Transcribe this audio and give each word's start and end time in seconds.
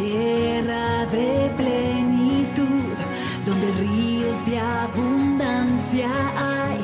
tierra 0.00 1.06
de 1.06 1.50
plenitud, 1.56 2.94
donde 3.46 3.66
ríos 3.82 4.46
de 4.46 4.58
abundancia 4.58 6.10
hay. 6.36 6.80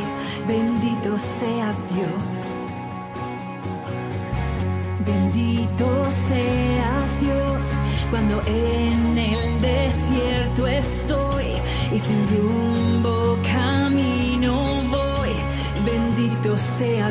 Bendito 0.47 1.11
seas 1.19 1.77
Dios. 1.95 2.35
Bendito 5.11 5.87
seas 6.29 7.07
Dios 7.21 7.63
cuando 8.11 8.43
en 8.47 9.19
el 9.19 9.61
desierto 9.61 10.67
estoy 10.67 11.47
y 11.93 11.99
sin 11.99 12.21
rumbo 12.33 13.39
camino 13.43 14.55
voy. 14.91 15.33
Bendito 15.85 16.57
seas 16.79 17.06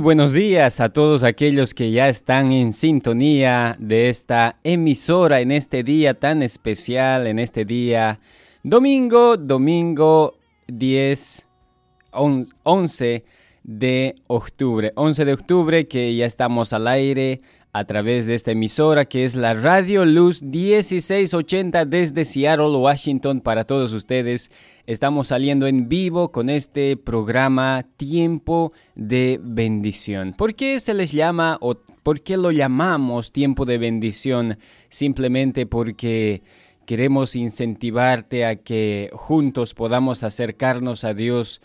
Buenos 0.00 0.32
días 0.32 0.80
a 0.80 0.90
todos 0.90 1.22
aquellos 1.22 1.74
que 1.74 1.90
ya 1.90 2.08
están 2.08 2.52
en 2.52 2.72
sintonía 2.72 3.76
de 3.78 4.08
esta 4.08 4.56
emisora 4.62 5.40
en 5.40 5.50
este 5.50 5.82
día 5.82 6.14
tan 6.14 6.42
especial, 6.42 7.26
en 7.26 7.38
este 7.38 7.64
día 7.64 8.20
domingo, 8.62 9.36
domingo 9.36 10.34
10, 10.68 11.46
on- 12.12 12.46
11 12.62 13.24
de 13.64 14.14
octubre. 14.26 14.92
11 14.94 15.24
de 15.24 15.32
octubre 15.32 15.88
que 15.88 16.14
ya 16.14 16.26
estamos 16.26 16.72
al 16.72 16.86
aire 16.86 17.40
a 17.72 17.84
través 17.84 18.26
de 18.26 18.34
esta 18.34 18.52
emisora 18.52 19.04
que 19.04 19.24
es 19.24 19.34
la 19.34 19.54
Radio 19.54 20.04
Luz 20.04 20.42
1680 20.42 21.84
desde 21.84 22.24
Seattle, 22.24 22.76
Washington 22.76 23.40
para 23.40 23.64
todos 23.64 23.92
ustedes. 23.92 24.50
Estamos 24.86 25.28
saliendo 25.28 25.66
en 25.66 25.88
vivo 25.88 26.32
con 26.32 26.48
este 26.48 26.96
programa 26.96 27.84
Tiempo 27.96 28.72
de 28.94 29.38
Bendición. 29.42 30.32
¿Por 30.32 30.54
qué 30.54 30.80
se 30.80 30.94
les 30.94 31.12
llama 31.12 31.58
o 31.60 31.74
por 32.02 32.22
qué 32.22 32.36
lo 32.38 32.52
llamamos 32.52 33.32
Tiempo 33.32 33.66
de 33.66 33.76
Bendición? 33.76 34.58
Simplemente 34.88 35.66
porque 35.66 36.42
queremos 36.86 37.36
incentivarte 37.36 38.46
a 38.46 38.56
que 38.56 39.10
juntos 39.12 39.74
podamos 39.74 40.22
acercarnos 40.22 41.04
a 41.04 41.12
Dios 41.12 41.60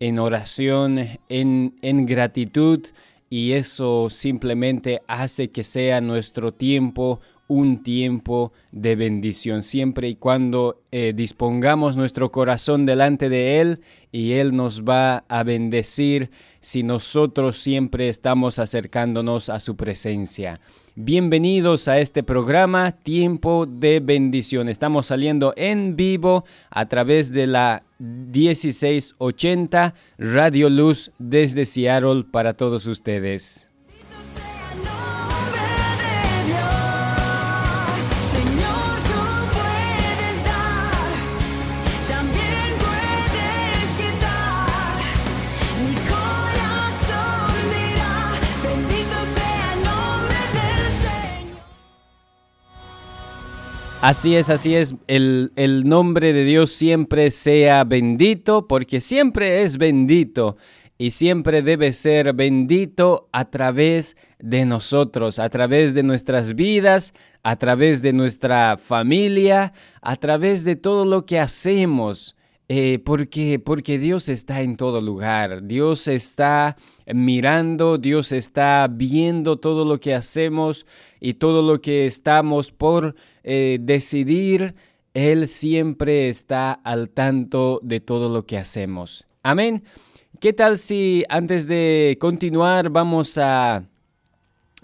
en 0.00 0.18
oración, 0.18 1.18
en, 1.30 1.74
en 1.80 2.04
gratitud 2.04 2.84
y 3.36 3.52
eso 3.52 4.08
simplemente 4.08 5.02
hace 5.08 5.50
que 5.50 5.62
sea 5.62 6.00
nuestro 6.00 6.54
tiempo 6.54 7.20
un 7.48 7.82
tiempo 7.82 8.54
de 8.72 8.96
bendición, 8.96 9.62
siempre 9.62 10.08
y 10.08 10.14
cuando 10.16 10.80
eh, 10.90 11.12
dispongamos 11.14 11.98
nuestro 11.98 12.32
corazón 12.32 12.86
delante 12.86 13.28
de 13.28 13.60
Él 13.60 13.80
y 14.10 14.32
Él 14.32 14.56
nos 14.56 14.84
va 14.84 15.26
a 15.28 15.42
bendecir 15.42 16.30
si 16.66 16.82
nosotros 16.82 17.58
siempre 17.58 18.08
estamos 18.08 18.58
acercándonos 18.58 19.50
a 19.50 19.60
su 19.60 19.76
presencia. 19.76 20.60
Bienvenidos 20.96 21.86
a 21.86 22.00
este 22.00 22.24
programa 22.24 22.90
Tiempo 22.90 23.66
de 23.66 24.00
Bendición. 24.00 24.68
Estamos 24.68 25.06
saliendo 25.06 25.54
en 25.56 25.94
vivo 25.94 26.44
a 26.68 26.86
través 26.86 27.30
de 27.30 27.46
la 27.46 27.84
1680 28.00 29.94
Radio 30.18 30.68
Luz 30.68 31.12
desde 31.20 31.66
Seattle 31.66 32.24
para 32.24 32.52
todos 32.52 32.86
ustedes. 32.86 33.65
Así 54.02 54.36
es, 54.36 54.50
así 54.50 54.74
es. 54.74 54.94
El, 55.08 55.52
el 55.56 55.88
nombre 55.88 56.32
de 56.32 56.44
Dios 56.44 56.70
siempre 56.70 57.30
sea 57.30 57.84
bendito 57.84 58.68
porque 58.68 59.00
siempre 59.00 59.62
es 59.62 59.78
bendito 59.78 60.56
y 60.98 61.10
siempre 61.10 61.62
debe 61.62 61.92
ser 61.92 62.32
bendito 62.34 63.28
a 63.32 63.46
través 63.46 64.16
de 64.38 64.64
nosotros, 64.64 65.38
a 65.38 65.48
través 65.48 65.94
de 65.94 66.02
nuestras 66.02 66.54
vidas, 66.54 67.14
a 67.42 67.56
través 67.56 68.02
de 68.02 68.12
nuestra 68.12 68.76
familia, 68.76 69.72
a 70.02 70.16
través 70.16 70.64
de 70.64 70.76
todo 70.76 71.04
lo 71.04 71.26
que 71.26 71.40
hacemos. 71.40 72.35
Eh, 72.68 72.98
porque, 73.04 73.60
porque 73.60 73.96
Dios 73.96 74.28
está 74.28 74.60
en 74.60 74.74
todo 74.74 75.00
lugar, 75.00 75.62
Dios 75.68 76.08
está 76.08 76.76
mirando, 77.06 77.96
Dios 77.96 78.32
está 78.32 78.88
viendo 78.90 79.58
todo 79.58 79.84
lo 79.84 80.00
que 80.00 80.14
hacemos 80.14 80.84
y 81.20 81.34
todo 81.34 81.62
lo 81.62 81.80
que 81.80 82.06
estamos 82.06 82.72
por 82.72 83.14
eh, 83.44 83.78
decidir, 83.80 84.74
Él 85.14 85.46
siempre 85.46 86.28
está 86.28 86.72
al 86.72 87.10
tanto 87.10 87.78
de 87.84 88.00
todo 88.00 88.28
lo 88.28 88.46
que 88.46 88.58
hacemos. 88.58 89.28
Amén. 89.44 89.84
¿Qué 90.40 90.52
tal 90.52 90.76
si 90.76 91.24
antes 91.28 91.68
de 91.68 92.18
continuar 92.20 92.90
vamos 92.90 93.38
a 93.38 93.84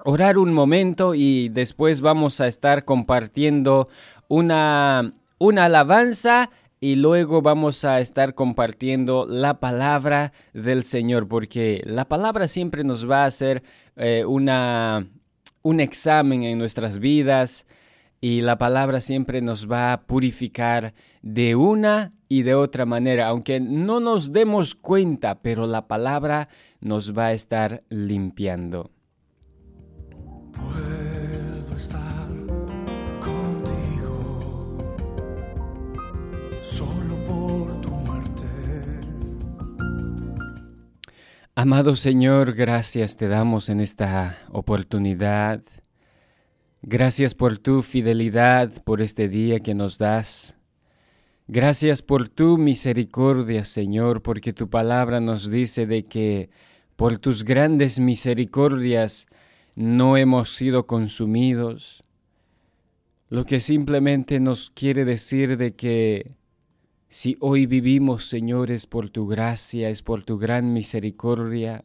orar 0.05 0.39
un 0.39 0.55
momento 0.55 1.17
y 1.17 1.49
después 1.49 2.01
vamos 2.01 2.41
a 2.41 2.47
estar 2.47 2.85
compartiendo 2.85 3.89
una, 4.29 5.15
una 5.39 5.65
alabanza 5.65 6.51
y 6.83 6.97
luego 6.97 7.43
vamos 7.43 7.85
a 7.85 8.01
estar 8.01 8.35
compartiendo 8.35 9.25
la 9.25 9.61
palabra 9.61 10.33
del 10.53 10.83
Señor, 10.83 11.29
porque 11.29 11.81
la 11.87 12.09
palabra 12.09 12.49
siempre 12.49 12.83
nos 12.83 13.09
va 13.09 13.23
a 13.23 13.27
hacer 13.27 13.63
eh, 13.95 14.25
una, 14.27 15.07
un 15.63 15.79
examen 15.79 16.43
en 16.43 16.59
nuestras 16.59 16.99
vidas, 16.99 17.69
y 18.21 18.41
la 18.41 18.59
palabra 18.59 19.01
siempre 19.01 19.41
nos 19.43 19.71
va 19.71 19.93
a 19.93 20.03
purificar 20.03 20.93
de 21.23 21.55
una 21.55 22.15
y 22.29 22.43
de 22.43 22.57
otra 22.57 22.85
manera, 22.85 23.29
aunque 23.29 23.61
no 23.61 24.01
nos 24.01 24.33
demos 24.33 24.75
cuenta, 24.75 25.41
pero 25.41 25.69
la 25.69 25.87
palabra 25.87 26.49
nos 26.81 27.17
va 27.17 27.27
a 27.27 27.33
estar 27.33 27.85
limpiando. 27.91 28.91
Amado 41.55 41.97
Señor, 41.97 42.55
gracias 42.55 43.19
te 43.19 43.29
damos 43.29 43.69
en 43.69 43.81
esta 43.81 44.39
oportunidad. 44.53 45.61
Gracias 46.81 47.35
por 47.35 47.59
tu 47.59 47.83
fidelidad, 47.83 48.83
por 48.85 49.03
este 49.03 49.29
día 49.29 49.61
que 49.61 49.75
nos 49.75 49.99
das. 49.99 50.57
Gracias 51.49 52.01
por 52.01 52.31
tu 52.31 52.57
misericordia, 52.57 53.65
Señor, 53.65 54.23
porque 54.23 54.55
tu 54.55 54.71
palabra 54.71 55.21
nos 55.21 55.51
dice 55.51 55.85
de 55.87 56.07
que 56.07 56.49
por 56.97 57.19
tus 57.19 57.45
grandes 57.45 58.01
misericordias 58.01 59.27
no 59.75 60.17
hemos 60.17 60.57
sido 60.57 60.87
consumidos, 60.87 62.03
lo 63.29 63.45
que 63.45 63.61
simplemente 63.61 64.41
nos 64.41 64.71
quiere 64.71 65.05
decir 65.05 65.59
de 65.59 65.75
que 65.75 66.35
si 67.13 67.37
hoy 67.41 67.67
vivimos, 67.67 68.25
Señor, 68.25 68.71
es 68.71 68.87
por 68.87 69.11
tu 69.11 69.29
gracia, 69.29 69.91
es 69.91 70.01
por 70.01 70.25
tu 70.25 70.39
gran 70.39 70.73
misericordia, 70.73 71.85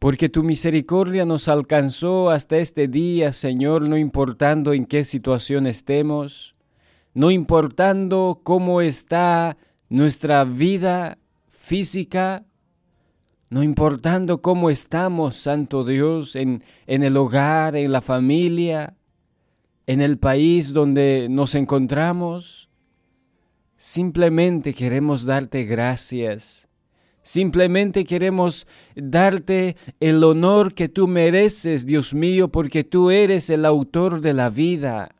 porque 0.00 0.28
tu 0.28 0.42
misericordia 0.42 1.24
nos 1.24 1.46
alcanzó 1.46 2.30
hasta 2.30 2.56
este 2.58 2.88
día, 2.88 3.32
Señor, 3.32 3.82
no 3.82 3.96
importando 3.96 4.72
en 4.72 4.86
qué 4.86 5.04
situación 5.04 5.68
estemos, 5.68 6.56
no 7.14 7.30
importando 7.30 8.40
cómo 8.42 8.80
está 8.80 9.56
nuestra 9.88 10.42
vida 10.42 11.16
física, 11.48 12.44
no 13.48 13.62
importando 13.62 14.42
cómo 14.42 14.70
estamos, 14.70 15.36
Santo 15.36 15.84
Dios, 15.84 16.34
en, 16.34 16.64
en 16.88 17.04
el 17.04 17.16
hogar, 17.16 17.76
en 17.76 17.92
la 17.92 18.00
familia, 18.00 18.96
en 19.86 20.00
el 20.00 20.18
país 20.18 20.72
donde 20.72 21.28
nos 21.30 21.54
encontramos, 21.54 22.59
simplemente 23.80 24.74
queremos 24.74 25.24
darte 25.24 25.64
gracias 25.64 26.68
Simplemente 27.22 28.04
queremos 28.04 28.66
darte 28.96 29.76
el 30.00 30.24
honor 30.24 30.74
que 30.74 30.88
tú 30.88 31.06
mereces, 31.06 31.84
Dios 31.84 32.14
mío, 32.14 32.48
porque 32.48 32.82
tú 32.82 33.10
eres 33.10 33.50
el 33.50 33.66
autor 33.66 34.20
de 34.20 34.32
la 34.32 34.48
vida. 34.48 35.14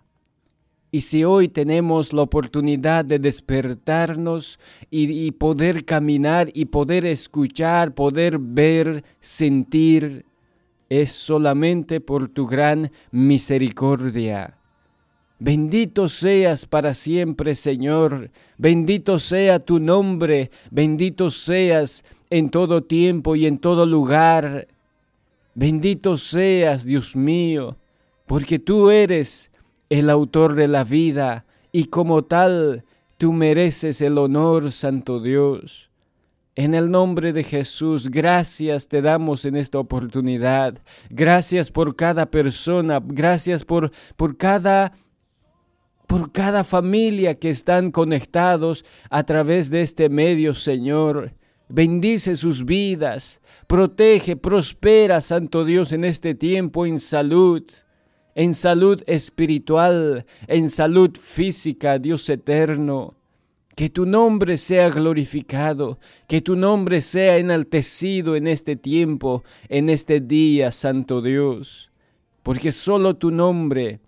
Y 0.90 1.02
si 1.02 1.24
hoy 1.24 1.48
tenemos 1.48 2.12
la 2.12 2.22
oportunidad 2.22 3.04
de 3.04 3.18
despertarnos 3.18 4.58
y, 4.90 5.30
poder 5.32 5.84
caminar 5.84 6.48
y 6.52 6.64
poder 6.64 7.04
escuchar, 7.04 7.94
poder 7.94 8.38
ver, 8.38 9.04
sentir, 9.20 10.24
es 10.88 11.12
solamente 11.12 12.00
por 12.00 12.28
tu 12.28 12.46
gran 12.46 12.90
misericordia. 13.12 14.59
Bendito 15.42 16.10
seas 16.10 16.66
para 16.66 16.92
siempre, 16.92 17.54
Señor. 17.54 18.30
Bendito 18.58 19.18
sea 19.18 19.58
tu 19.58 19.80
nombre. 19.80 20.50
Bendito 20.70 21.30
seas 21.30 22.04
en 22.28 22.50
todo 22.50 22.82
tiempo 22.82 23.34
y 23.36 23.46
en 23.46 23.56
todo 23.56 23.86
lugar. 23.86 24.68
Bendito 25.54 26.18
seas, 26.18 26.84
Dios 26.84 27.16
mío, 27.16 27.78
porque 28.26 28.58
tú 28.58 28.90
eres 28.90 29.50
el 29.88 30.10
autor 30.10 30.54
de 30.54 30.68
la 30.68 30.84
vida 30.84 31.46
y 31.72 31.86
como 31.86 32.22
tal 32.22 32.84
tú 33.16 33.32
mereces 33.32 34.02
el 34.02 34.18
honor, 34.18 34.72
Santo 34.72 35.20
Dios. 35.20 35.90
En 36.54 36.74
el 36.74 36.90
nombre 36.90 37.32
de 37.32 37.44
Jesús, 37.44 38.10
gracias 38.10 38.88
te 38.88 39.00
damos 39.00 39.46
en 39.46 39.56
esta 39.56 39.78
oportunidad. 39.78 40.78
Gracias 41.08 41.70
por 41.70 41.96
cada 41.96 42.26
persona, 42.26 43.00
gracias 43.02 43.64
por, 43.64 43.90
por 44.16 44.36
cada 44.36 44.92
por 46.10 46.32
cada 46.32 46.64
familia 46.64 47.38
que 47.38 47.50
están 47.50 47.92
conectados 47.92 48.84
a 49.10 49.22
través 49.22 49.70
de 49.70 49.82
este 49.82 50.08
medio, 50.08 50.54
Señor. 50.54 51.34
Bendice 51.68 52.36
sus 52.36 52.64
vidas, 52.64 53.40
protege, 53.68 54.34
prospera, 54.34 55.20
Santo 55.20 55.64
Dios, 55.64 55.92
en 55.92 56.02
este 56.02 56.34
tiempo 56.34 56.84
en 56.84 56.98
salud, 56.98 57.62
en 58.34 58.54
salud 58.54 59.04
espiritual, 59.06 60.26
en 60.48 60.68
salud 60.68 61.16
física, 61.16 62.00
Dios 62.00 62.28
eterno. 62.28 63.14
Que 63.76 63.88
tu 63.88 64.04
nombre 64.04 64.56
sea 64.56 64.90
glorificado, 64.90 66.00
que 66.26 66.40
tu 66.40 66.56
nombre 66.56 67.02
sea 67.02 67.38
enaltecido 67.38 68.34
en 68.34 68.48
este 68.48 68.74
tiempo, 68.74 69.44
en 69.68 69.88
este 69.88 70.18
día, 70.18 70.72
Santo 70.72 71.22
Dios, 71.22 71.92
porque 72.42 72.72
solo 72.72 73.14
tu 73.14 73.30
nombre 73.30 74.00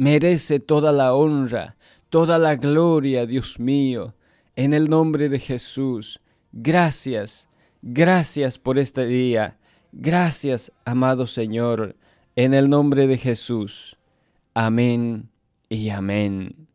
merece 0.00 0.60
toda 0.60 0.92
la 0.92 1.12
honra, 1.12 1.76
toda 2.08 2.38
la 2.38 2.56
gloria, 2.56 3.26
Dios 3.26 3.60
mío, 3.60 4.14
en 4.56 4.72
el 4.72 4.88
nombre 4.88 5.28
de 5.28 5.38
Jesús. 5.38 6.22
Gracias, 6.52 7.50
gracias 7.82 8.56
por 8.56 8.78
este 8.78 9.04
día. 9.04 9.58
Gracias, 9.92 10.72
amado 10.86 11.26
Señor, 11.26 11.96
en 12.34 12.54
el 12.54 12.70
nombre 12.70 13.06
de 13.06 13.18
Jesús. 13.18 13.98
Amén 14.54 15.28
y 15.68 15.90
amén. 15.90 16.69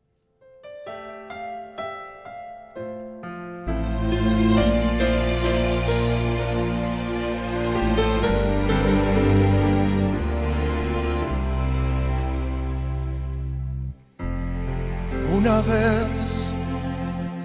Una 15.45 15.61
vez 15.61 16.51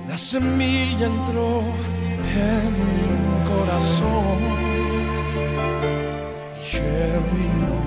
la 0.08 0.16
semilla 0.16 1.06
entró 1.06 1.62
en 2.34 2.72
un 3.12 3.44
corazón 3.44 4.38
y 6.56 6.64
germinó 6.64 7.82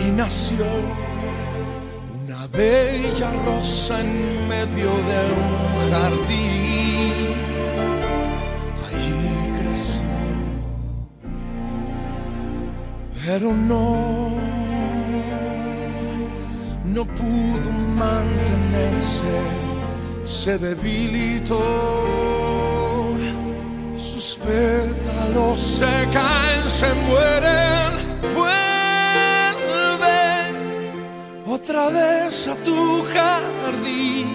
y 0.00 0.10
nació 0.12 0.66
una 2.22 2.46
bella 2.46 3.32
rosa 3.44 4.02
en 4.02 4.46
medio 4.46 4.90
de 5.08 5.20
un 5.42 5.90
jardín. 5.90 7.12
Allí 8.86 9.52
creció, 9.58 10.14
pero 13.24 13.52
no 13.52 14.25
no 16.96 17.04
pudo 17.04 17.70
mantenerse, 17.70 19.36
se 20.24 20.56
debilitó. 20.56 21.62
Sus 23.98 24.38
pétalos 24.46 25.60
se 25.60 25.92
caen, 26.14 26.70
se 26.70 26.88
mueren. 27.08 27.90
Vuelve 28.34 30.20
otra 31.46 31.90
vez 31.90 32.48
a 32.48 32.54
tu 32.64 33.04
jardín 33.12 34.28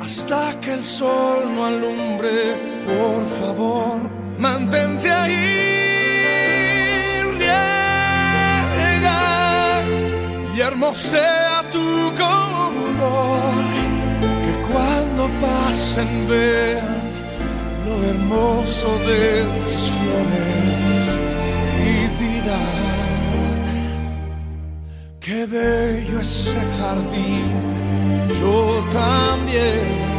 hasta 0.00 0.58
que 0.60 0.72
el 0.72 0.82
sol 0.82 1.44
no 1.54 1.64
alumbre. 1.66 2.56
Por 2.92 3.22
favor, 3.38 4.00
mantente 4.36 5.08
ahí. 5.08 5.82
y 10.54 10.60
hermosea 10.60 11.51
tu 11.72 12.12
color, 12.22 13.64
que 14.44 14.52
cuando 14.72 15.22
pasen 15.40 16.28
vean 16.28 17.02
lo 17.86 17.94
hermoso 18.10 18.88
de 19.08 19.44
tus 19.68 19.84
flores 19.98 20.98
y 21.88 21.92
dirán, 22.22 23.58
qué 25.20 25.46
bello 25.46 26.20
ese 26.20 26.60
jardín, 26.78 27.50
yo 28.40 28.84
también 28.92 30.12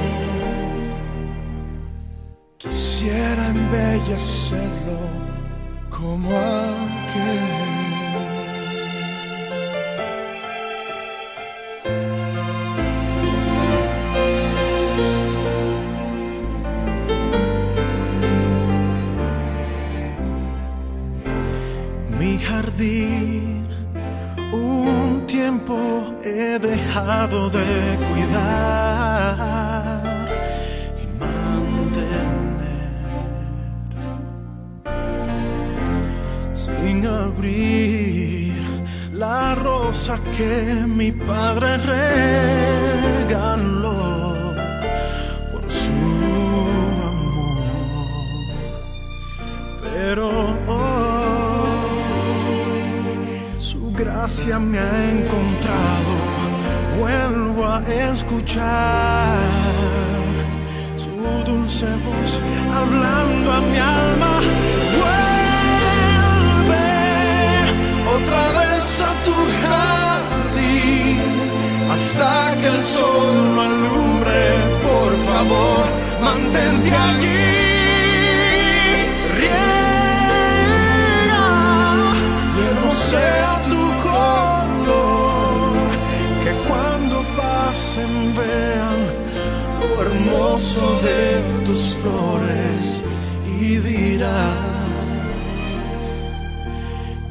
quisiera 2.58 3.50
embellecerlo 3.50 5.00
como 5.90 6.30
aquel. 6.30 7.73
De 27.28 27.98
cuidar 28.12 29.38
y 31.02 31.08
mantener 31.18 32.28
sin 36.54 37.08
abrir 37.08 38.52
la 39.14 39.56
rosa 39.56 40.20
que 40.36 40.84
mi 40.86 41.14
padre 41.14 41.78
regaló 42.98 44.54
por 45.54 45.72
su 45.72 45.94
amor. 47.08 47.64
Pero 49.82 50.28
hoy 50.68 51.88
su 53.60 53.94
gracia 53.94 54.60
me 54.60 54.78
ha 54.78 55.12
encontrado. 55.12 56.23
Vuelvo 56.98 57.66
a 57.66 57.82
escuchar 58.12 59.38
su 60.98 61.10
dulce 61.44 61.86
voz 61.86 62.40
hablando 62.72 63.52
a 63.52 63.60
mi 63.62 63.78
alma. 63.78 64.40
Vuelve 64.98 66.86
otra 68.18 68.44
vez 68.60 69.02
a 69.02 69.12
tu 69.26 69.36
jardín 69.64 71.20
hasta 71.92 72.56
que 72.62 72.68
el 72.68 72.84
sol 72.84 73.56
no 73.56 73.62
alumbre. 73.62 74.42
Por 74.84 75.12
favor, 75.28 75.86
mantente 76.22 76.90
aquí. 76.96 77.73
Pasen 87.94 88.34
vean 88.34 89.02
lo 89.80 90.02
hermoso 90.02 90.82
de 91.02 91.64
tus 91.66 91.96
flores 91.96 93.04
y 93.46 93.78
dirán. 93.78 94.74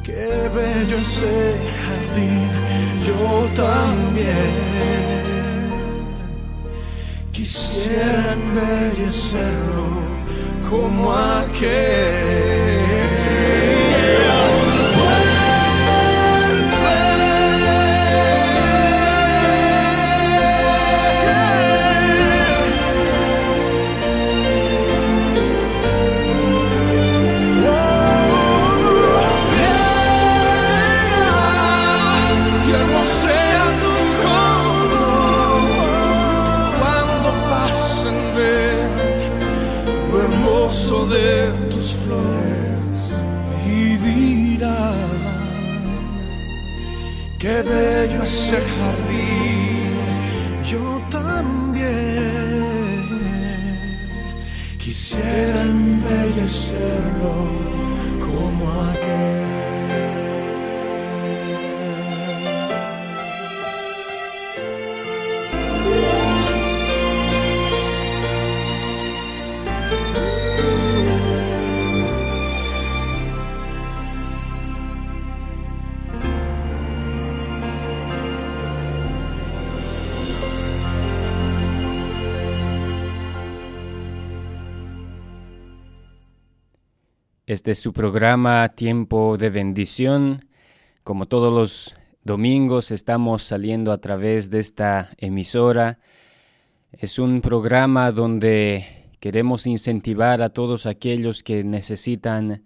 Qué 0.03 0.49
bello 0.55 0.97
ese 0.97 1.55
jardín, 1.83 2.49
yo 3.07 3.21
también 3.63 4.53
quisiera 7.33 8.33
embellecerlo 8.33 9.87
como 10.69 11.13
aquel. 11.13 12.62
De 40.91 41.49
tus 41.71 41.95
flores 41.95 43.23
y 43.65 43.95
dirán 43.95 45.07
qué 47.39 47.61
bello 47.61 48.23
ese 48.23 48.57
jardín 48.57 49.95
yo 50.69 51.01
también 51.09 51.85
quisiera 54.77 55.61
embellecerlo 55.61 57.33
como 58.19 58.69
aquel 58.91 59.62
Este 87.53 87.69
es 87.69 87.79
su 87.79 87.93
programa 87.93 88.67
Tiempo 88.69 89.37
de 89.37 89.51
Bendición. 89.51 90.47
Como 91.03 91.27
todos 91.27 91.53
los 91.53 91.95
domingos 92.23 92.89
estamos 92.89 93.43
saliendo 93.43 93.91
a 93.91 93.99
través 93.99 94.49
de 94.49 94.59
esta 94.59 95.11
emisora. 95.17 95.99
Es 96.93 97.19
un 97.19 97.41
programa 97.41 98.11
donde 98.11 99.05
queremos 99.19 99.67
incentivar 99.67 100.41
a 100.41 100.49
todos 100.49 100.87
aquellos 100.87 101.43
que 101.43 101.63
necesitan 101.63 102.63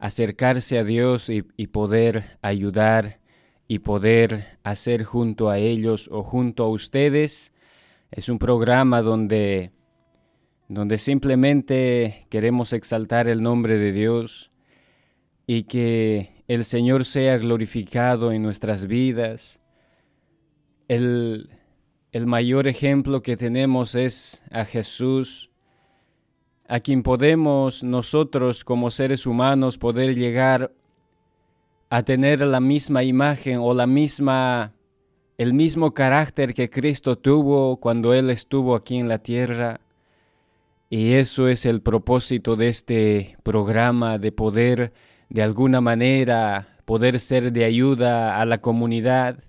acercarse 0.00 0.80
a 0.80 0.84
Dios 0.84 1.30
y, 1.30 1.44
y 1.56 1.68
poder 1.68 2.38
ayudar 2.42 3.20
y 3.68 3.78
poder 3.78 4.58
hacer 4.64 5.04
junto 5.04 5.48
a 5.48 5.58
ellos 5.58 6.08
o 6.10 6.24
junto 6.24 6.64
a 6.64 6.68
ustedes. 6.68 7.52
Es 8.10 8.28
un 8.28 8.40
programa 8.40 9.00
donde 9.00 9.70
donde 10.68 10.98
simplemente 10.98 12.26
queremos 12.28 12.72
exaltar 12.72 13.26
el 13.26 13.42
nombre 13.42 13.78
de 13.78 13.92
Dios 13.92 14.50
y 15.46 15.64
que 15.64 16.44
el 16.46 16.64
Señor 16.64 17.06
sea 17.06 17.38
glorificado 17.38 18.32
en 18.32 18.42
nuestras 18.42 18.86
vidas. 18.86 19.62
El, 20.88 21.50
el 22.12 22.26
mayor 22.26 22.68
ejemplo 22.68 23.22
que 23.22 23.36
tenemos 23.36 23.94
es 23.94 24.42
a 24.50 24.64
Jesús, 24.66 25.50
a 26.68 26.80
quien 26.80 27.02
podemos 27.02 27.82
nosotros 27.82 28.62
como 28.62 28.90
seres 28.90 29.26
humanos 29.26 29.78
poder 29.78 30.14
llegar 30.14 30.72
a 31.88 32.02
tener 32.02 32.40
la 32.40 32.60
misma 32.60 33.02
imagen 33.02 33.58
o 33.60 33.72
la 33.72 33.86
misma 33.86 34.74
el 35.38 35.54
mismo 35.54 35.94
carácter 35.94 36.52
que 36.52 36.68
Cristo 36.68 37.16
tuvo 37.16 37.78
cuando 37.78 38.12
él 38.12 38.28
estuvo 38.28 38.74
aquí 38.74 38.96
en 38.96 39.08
la 39.08 39.18
tierra. 39.18 39.80
Y 40.90 41.14
eso 41.14 41.48
es 41.48 41.66
el 41.66 41.82
propósito 41.82 42.56
de 42.56 42.68
este 42.68 43.36
programa, 43.42 44.18
de 44.18 44.32
poder 44.32 44.92
de 45.28 45.42
alguna 45.42 45.80
manera 45.80 46.78
poder 46.86 47.20
ser 47.20 47.52
de 47.52 47.66
ayuda 47.66 48.40
a 48.40 48.46
la 48.46 48.62
comunidad, 48.62 49.44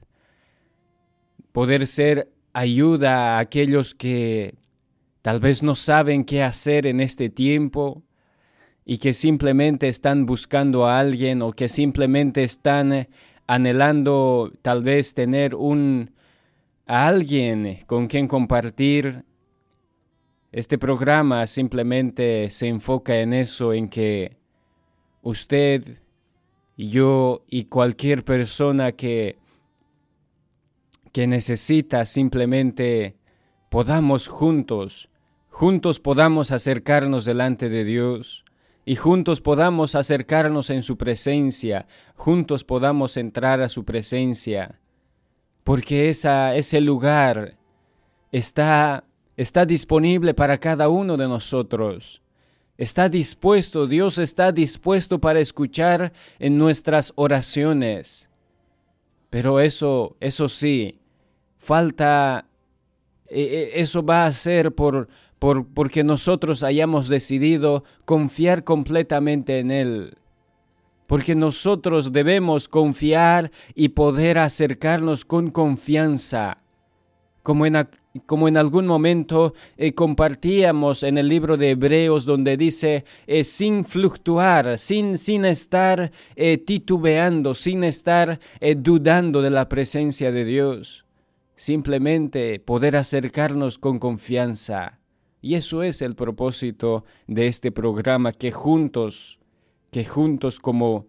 poder 1.54 1.88
ser 1.88 2.30
ayuda 2.52 3.38
a 3.38 3.40
aquellos 3.40 3.96
que 3.96 4.56
tal 5.22 5.40
vez 5.40 5.64
no 5.64 5.76
saben 5.76 6.26
qué 6.26 6.44
hacer 6.44 6.86
en 6.86 7.00
este 7.00 7.30
tiempo 7.30 8.04
y 8.84 8.98
que 8.98 9.14
simplemente 9.14 9.88
están 9.88 10.26
buscando 10.26 10.86
a 10.86 11.00
alguien 11.00 11.42
o 11.42 11.54
que 11.54 11.70
simplemente 11.70 12.44
están 12.44 13.08
anhelando 13.48 14.52
tal 14.62 14.84
vez 14.84 15.14
tener 15.14 15.56
un 15.56 16.12
a 16.86 17.08
alguien 17.08 17.84
con 17.86 18.08
quien 18.08 18.28
compartir 18.28 19.24
este 20.52 20.78
programa 20.78 21.46
simplemente 21.46 22.50
se 22.50 22.68
enfoca 22.68 23.20
en 23.20 23.34
eso, 23.34 23.74
en 23.74 23.88
que 23.88 24.38
usted, 25.22 26.00
yo 26.76 27.44
y 27.48 27.66
cualquier 27.66 28.26
persona 28.26 28.94
que, 28.94 29.38
que 31.12 31.28
necesita 31.28 32.06
simplemente 32.06 33.16
podamos 33.70 34.28
juntos, 34.28 35.10
juntos 35.50 36.00
podamos 36.00 36.52
acercarnos 36.52 37.26
delante 37.26 37.70
de 37.70 37.84
Dios 37.84 38.44
y 38.86 38.96
juntos 38.96 39.42
podamos 39.42 39.94
acercarnos 39.94 40.72
en 40.72 40.82
su 40.82 40.98
presencia, 40.98 41.86
juntos 42.16 42.64
podamos 42.64 43.18
entrar 43.18 43.62
a 43.62 43.70
su 43.70 43.86
presencia, 43.86 44.80
porque 45.64 46.10
esa, 46.10 46.56
ese 46.56 46.82
lugar 46.82 47.60
está 48.32 49.04
está 49.40 49.66
disponible 49.66 50.34
para 50.34 50.58
cada 50.58 50.90
uno 50.90 51.16
de 51.16 51.26
nosotros. 51.26 52.22
Está 52.78 53.08
dispuesto, 53.08 53.88
Dios 53.88 54.18
está 54.18 54.52
dispuesto 54.52 55.20
para 55.20 55.40
escuchar 55.40 56.12
en 56.40 56.58
nuestras 56.58 57.14
oraciones. 57.16 58.30
Pero 59.30 59.62
eso, 59.62 60.18
eso 60.20 60.50
sí, 60.50 61.00
falta, 61.58 62.50
eso 63.30 64.04
va 64.04 64.26
a 64.26 64.32
ser 64.34 64.74
por, 64.76 65.08
por, 65.40 65.66
porque 65.68 66.04
nosotros 66.04 66.62
hayamos 66.62 67.08
decidido 67.08 67.86
confiar 68.04 68.66
completamente 68.66 69.60
en 69.60 69.72
Él. 69.72 70.18
porque 71.08 71.34
nosotros 71.34 72.12
debemos 72.12 72.68
confiar 72.68 73.52
y 73.74 73.90
poder 73.90 74.38
acercarnos 74.38 75.24
con 75.24 75.50
confianza. 75.50 76.58
Como 77.42 77.66
en, 77.66 77.78
como 78.26 78.48
en 78.48 78.58
algún 78.58 78.88
momento 78.88 79.54
eh, 79.78 79.94
compartíamos 79.94 81.04
en 81.04 81.18
el 81.18 81.28
libro 81.28 81.58
de 81.58 81.72
Hebreos 81.72 82.26
donde 82.26 82.58
dice 82.58 83.06
eh, 83.28 83.44
sin 83.44 83.86
fluctuar, 83.86 84.78
sin, 84.78 85.18
sin 85.18 85.46
estar 85.46 86.12
eh, 86.36 86.58
titubeando, 86.58 87.54
sin 87.54 87.84
estar 87.84 88.40
dudando 88.78 89.42
de 89.42 89.50
la 89.50 89.70
presencia 89.70 90.32
de 90.32 90.46
Dios. 90.46 91.06
Simplemente 91.56 92.60
poder 92.60 92.96
acercarnos 92.96 93.78
con 93.78 94.00
confianza. 94.00 95.00
Y 95.42 95.56
eso 95.56 95.84
es 95.84 96.02
el 96.02 96.16
propósito 96.16 97.06
de 97.28 97.48
este 97.48 97.72
programa, 97.72 98.32
que 98.34 98.52
juntos 98.52 99.40
que 99.92 100.06
juntos 100.06 100.60
como, 100.60 101.08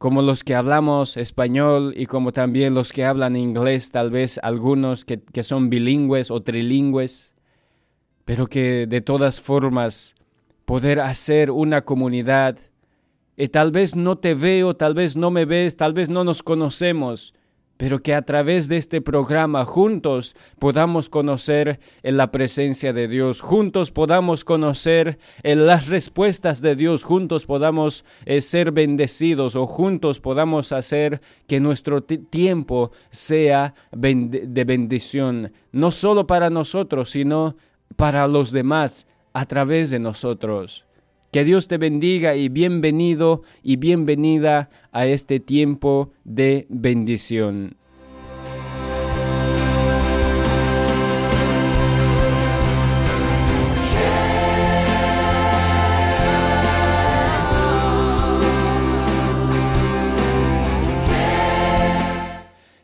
como 0.00 0.22
los 0.22 0.44
que 0.44 0.54
hablamos 0.54 1.18
español 1.18 1.92
y 1.94 2.06
como 2.06 2.32
también 2.32 2.72
los 2.72 2.90
que 2.90 3.04
hablan 3.04 3.36
inglés, 3.36 3.90
tal 3.90 4.10
vez 4.10 4.40
algunos 4.42 5.04
que, 5.04 5.20
que 5.20 5.44
son 5.44 5.68
bilingües 5.68 6.30
o 6.30 6.40
trilingües, 6.40 7.34
pero 8.24 8.46
que 8.46 8.86
de 8.86 9.02
todas 9.02 9.42
formas 9.42 10.14
poder 10.64 11.00
hacer 11.00 11.50
una 11.50 11.82
comunidad. 11.82 12.56
Y 13.36 13.48
tal 13.48 13.72
vez 13.72 13.94
no 13.94 14.16
te 14.16 14.32
veo, 14.32 14.74
tal 14.74 14.94
vez 14.94 15.16
no 15.16 15.30
me 15.30 15.44
ves, 15.44 15.76
tal 15.76 15.92
vez 15.92 16.08
no 16.08 16.24
nos 16.24 16.42
conocemos, 16.42 17.34
pero 17.80 18.02
que 18.02 18.12
a 18.12 18.20
través 18.20 18.68
de 18.68 18.76
este 18.76 19.00
programa 19.00 19.64
juntos 19.64 20.36
podamos 20.58 21.08
conocer 21.08 21.80
en 22.02 22.18
la 22.18 22.30
presencia 22.30 22.92
de 22.92 23.08
Dios, 23.08 23.40
juntos 23.40 23.90
podamos 23.90 24.44
conocer 24.44 25.18
en 25.42 25.66
las 25.66 25.88
respuestas 25.88 26.60
de 26.60 26.76
Dios, 26.76 27.04
juntos 27.04 27.46
podamos 27.46 28.04
eh, 28.26 28.42
ser 28.42 28.72
bendecidos 28.72 29.56
o 29.56 29.66
juntos 29.66 30.20
podamos 30.20 30.72
hacer 30.72 31.22
que 31.46 31.58
nuestro 31.58 32.02
tiempo 32.02 32.92
sea 33.08 33.72
de 33.92 34.64
bendición, 34.64 35.50
no 35.72 35.90
solo 35.90 36.26
para 36.26 36.50
nosotros, 36.50 37.08
sino 37.08 37.56
para 37.96 38.28
los 38.28 38.52
demás 38.52 39.08
a 39.32 39.46
través 39.46 39.88
de 39.88 40.00
nosotros. 40.00 40.84
Que 41.30 41.44
Dios 41.44 41.68
te 41.68 41.78
bendiga 41.78 42.34
y 42.34 42.48
bienvenido 42.48 43.42
y 43.62 43.76
bienvenida 43.76 44.68
a 44.90 45.06
este 45.06 45.38
tiempo 45.38 46.10
de 46.24 46.66
bendición. 46.68 47.76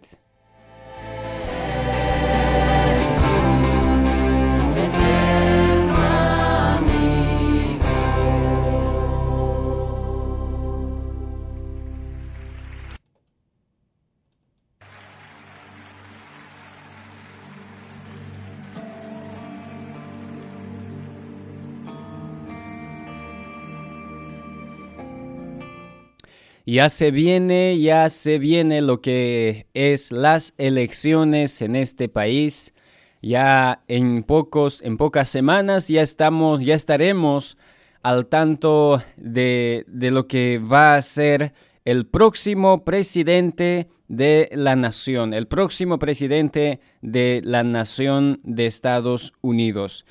Ya 26.68 26.88
se 26.88 27.12
viene, 27.12 27.78
ya 27.78 28.10
se 28.10 28.40
viene 28.40 28.82
lo 28.82 29.00
que 29.00 29.68
es 29.72 30.10
las 30.10 30.52
elecciones 30.58 31.62
en 31.62 31.76
este 31.76 32.08
país. 32.08 32.74
Ya 33.22 33.84
en 33.86 34.24
pocos, 34.24 34.82
en 34.82 34.96
pocas 34.96 35.28
semanas 35.28 35.86
ya 35.86 36.02
estamos, 36.02 36.60
ya 36.60 36.74
estaremos 36.74 37.56
al 38.02 38.26
tanto 38.26 39.00
de, 39.16 39.84
de 39.86 40.10
lo 40.10 40.26
que 40.26 40.58
va 40.58 40.96
a 40.96 41.02
ser 41.02 41.54
el 41.84 42.04
próximo 42.04 42.84
presidente 42.84 43.88
de 44.08 44.48
la 44.52 44.74
nación, 44.74 45.34
el 45.34 45.46
próximo 45.46 46.00
presidente 46.00 46.80
de 47.00 47.42
la 47.44 47.62
nación 47.62 48.40
de 48.42 48.66
Estados 48.66 49.34
Unidos. 49.40 50.04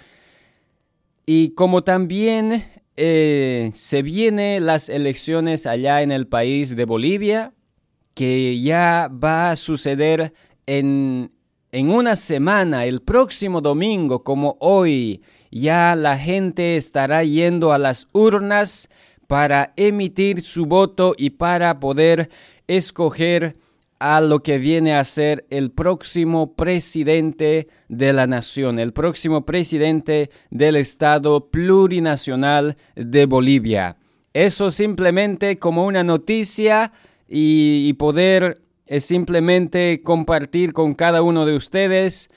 Y 1.25 1.49
como 1.49 1.83
también 1.83 2.65
eh, 2.97 3.71
se 3.73 4.01
vienen 4.01 4.65
las 4.65 4.89
elecciones 4.89 5.65
allá 5.65 6.01
en 6.01 6.12
el 6.12 6.27
país 6.27 6.75
de 6.75 6.86
Bolivia, 6.86 7.53
que 8.13 8.62
ya 8.62 9.10
va 9.12 9.51
a 9.51 9.55
suceder 9.55 10.34
en, 10.65 11.31
en 11.71 11.89
una 11.89 12.15
semana, 12.15 12.86
el 12.86 13.01
próximo 13.01 13.62
domingo, 13.62 14.23
como 14.23 14.58
hoy. 14.60 15.21
Ya 15.51 15.95
la 15.95 16.17
gente 16.17 16.77
estará 16.77 17.23
yendo 17.23 17.73
a 17.73 17.77
las 17.77 18.08
urnas 18.13 18.89
para 19.27 19.73
emitir 19.75 20.41
su 20.41 20.65
voto 20.65 21.15
y 21.17 21.31
para 21.31 21.79
poder 21.79 22.29
escoger 22.67 23.58
a 23.99 24.21
lo 24.21 24.43
que 24.43 24.58
viene 24.58 24.95
a 24.95 25.03
ser 25.03 25.45
el 25.49 25.71
próximo 25.71 26.53
presidente 26.55 27.67
de 27.88 28.13
la 28.13 28.27
nación, 28.27 28.79
el 28.79 28.93
próximo 28.93 29.45
presidente 29.45 30.29
del 30.49 30.75
Estado 30.75 31.49
plurinacional 31.49 32.77
de 32.95 33.25
Bolivia. 33.25 33.97
Eso 34.34 34.69
simplemente 34.69 35.60
como 35.60 35.86
una 35.86 36.03
noticia 36.03 36.91
y, 37.27 37.93
poder 37.93 38.62
eh, 38.86 38.99
simplemente 38.99 40.01
compartir 40.03 40.73
con 40.73 40.93
cada 40.93 41.21
uno 41.21 41.45
de 41.45 41.55
ustedes 41.55 42.29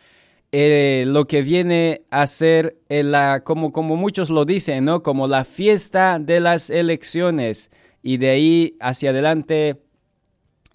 eh, 0.52 1.04
lo 1.06 1.26
que 1.26 1.42
viene 1.42 2.02
a 2.10 2.26
ser, 2.26 2.78
eh, 2.88 3.02
la, 3.02 3.42
como, 3.44 3.72
como 3.72 3.96
muchos 3.96 4.30
lo 4.30 4.44
dicen, 4.44 4.84
¿no? 4.84 5.02
Como 5.02 5.26
la 5.26 5.44
fiesta 5.44 6.18
de 6.18 6.40
las 6.40 6.70
elecciones. 6.70 7.70
Y 8.02 8.16
de 8.16 8.30
ahí 8.30 8.76
hacia 8.80 9.10
adelante 9.10 9.76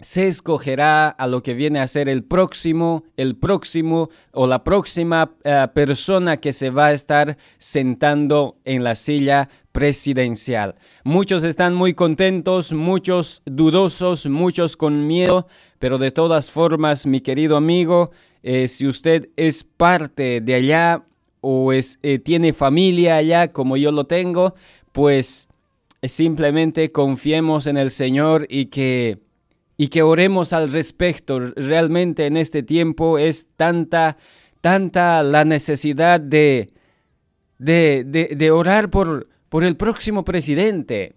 se 0.00 0.26
escogerá 0.26 1.08
a 1.08 1.26
lo 1.26 1.42
que 1.42 1.54
viene 1.54 1.78
a 1.80 1.88
ser 1.88 2.08
el 2.08 2.24
próximo, 2.24 3.04
el 3.16 3.36
próximo 3.36 4.10
o 4.32 4.46
la 4.46 4.64
próxima 4.64 5.32
eh, 5.44 5.66
persona 5.72 6.36
que 6.38 6.52
se 6.52 6.70
va 6.70 6.86
a 6.86 6.92
estar 6.92 7.38
sentando 7.58 8.58
en 8.64 8.84
la 8.84 8.96
silla 8.96 9.48
presidencial. 9.72 10.74
Muchos 11.04 11.44
están 11.44 11.74
muy 11.74 11.94
contentos, 11.94 12.72
muchos 12.72 13.42
dudosos, 13.44 14.26
muchos 14.26 14.76
con 14.76 15.06
miedo, 15.06 15.46
pero 15.78 15.98
de 15.98 16.10
todas 16.10 16.50
formas, 16.50 17.06
mi 17.06 17.20
querido 17.20 17.56
amigo, 17.56 18.10
eh, 18.42 18.68
si 18.68 18.86
usted 18.86 19.30
es 19.36 19.64
parte 19.64 20.40
de 20.40 20.54
allá 20.54 21.04
o 21.40 21.72
es, 21.72 21.98
eh, 22.02 22.18
tiene 22.18 22.52
familia 22.52 23.16
allá 23.16 23.52
como 23.52 23.76
yo 23.76 23.90
lo 23.90 24.04
tengo, 24.04 24.54
pues 24.92 25.48
simplemente 26.02 26.92
confiemos 26.92 27.66
en 27.66 27.76
el 27.76 27.90
Señor 27.90 28.46
y 28.50 28.66
que 28.66 29.23
y 29.76 29.88
que 29.88 30.02
oremos 30.02 30.52
al 30.52 30.70
respecto. 30.70 31.38
Realmente 31.40 32.26
en 32.26 32.36
este 32.36 32.62
tiempo 32.62 33.18
es 33.18 33.48
tanta, 33.56 34.16
tanta 34.60 35.22
la 35.22 35.44
necesidad 35.44 36.20
de, 36.20 36.70
de, 37.58 38.04
de, 38.36 38.50
orar 38.50 38.90
por, 38.90 39.28
por 39.48 39.64
el 39.64 39.76
próximo 39.76 40.24
presidente. 40.24 41.14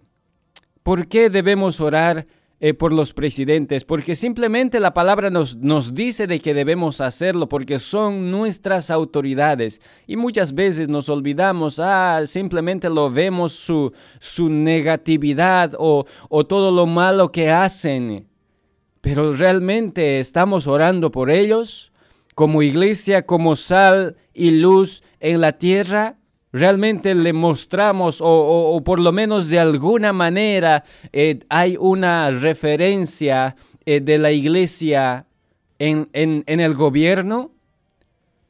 ¿Por 0.83 1.07
qué 1.07 1.29
debemos 1.29 1.81
orar 1.81 2.27
eh, 2.59 2.73
por 2.73 2.91
los 2.91 3.13
presidentes, 3.13 3.85
porque 3.85 4.15
simplemente 4.15 4.79
la 4.79 4.91
palabra 4.91 5.29
nos, 5.29 5.57
nos 5.57 5.93
dice 5.93 6.25
de 6.25 6.39
que 6.39 6.55
debemos 6.55 7.01
hacerlo, 7.01 7.47
porque 7.47 7.77
son 7.77 8.31
nuestras 8.31 8.89
autoridades. 8.89 9.79
Y 10.07 10.17
muchas 10.17 10.55
veces 10.55 10.89
nos 10.89 11.07
olvidamos, 11.07 11.77
ah, 11.77 12.23
simplemente 12.25 12.89
lo 12.89 13.11
vemos 13.11 13.53
su, 13.53 13.93
su 14.19 14.49
negatividad 14.49 15.75
o, 15.77 16.05
o 16.29 16.47
todo 16.47 16.71
lo 16.71 16.87
malo 16.87 17.31
que 17.31 17.51
hacen. 17.51 18.26
Pero 19.07 19.31
realmente 19.31 20.19
estamos 20.19 20.67
orando 20.67 21.13
por 21.13 21.31
ellos 21.31 21.93
como 22.35 22.61
iglesia, 22.61 23.25
como 23.25 23.55
sal 23.55 24.17
y 24.33 24.51
luz 24.51 25.01
en 25.21 25.39
la 25.39 25.53
tierra. 25.53 26.17
Realmente 26.51 27.15
le 27.15 27.31
mostramos 27.31 28.19
o, 28.21 28.81
por 28.83 28.99
lo 28.99 29.13
menos 29.13 29.47
de 29.47 29.59
alguna 29.59 30.11
manera 30.11 30.83
eh, 31.13 31.39
hay 31.47 31.77
una 31.79 32.31
referencia 32.31 33.55
eh, 33.85 34.01
de 34.01 34.17
la 34.17 34.33
iglesia 34.33 35.25
en, 35.79 36.09
en, 36.11 36.59
el 36.59 36.73
gobierno 36.73 37.51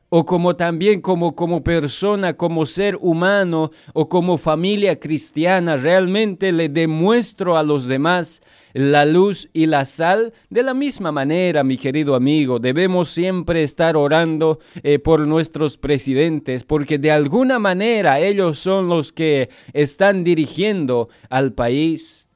o 0.10 0.26
como 0.26 0.56
también 0.56 1.02
como, 1.02 1.36
como 1.36 1.64
persona, 1.64 2.36
como 2.36 2.66
ser 2.66 2.98
humano 3.02 3.72
o 3.94 4.08
como 4.08 4.38
familia 4.38 5.00
cristiana, 5.00 5.76
realmente 5.76 6.52
le 6.52 6.70
demuestro 6.70 7.58
a 7.58 7.64
los 7.64 7.88
demás 7.88 8.42
la 8.74 9.06
luz 9.06 9.50
y 9.52 9.66
la 9.66 9.84
sal. 9.86 10.34
De 10.50 10.64
la 10.64 10.74
misma 10.74 11.12
manera, 11.12 11.64
mi 11.64 11.78
querido 11.78 12.16
amigo, 12.16 12.60
debemos 12.60 13.10
siempre 13.10 13.64
estar 13.64 13.98
orando 13.98 14.60
eh, 14.84 15.00
por 15.00 15.28
nuestros 15.28 15.78
presidentes, 15.78 16.64
porque 16.64 16.98
de 16.98 17.12
alguna 17.12 17.60
manera 17.60 18.20
ellos 18.20 18.60
son 18.60 18.88
los 18.88 19.12
que 19.12 19.50
están 19.74 20.24
dirigiendo 20.24 21.10
al 21.30 21.52
país. 21.52 22.28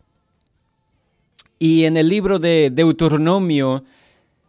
Y 1.58 1.86
en 1.86 1.96
el 1.96 2.10
libro 2.10 2.40
de 2.40 2.70
Deuteronomio, 2.74 3.84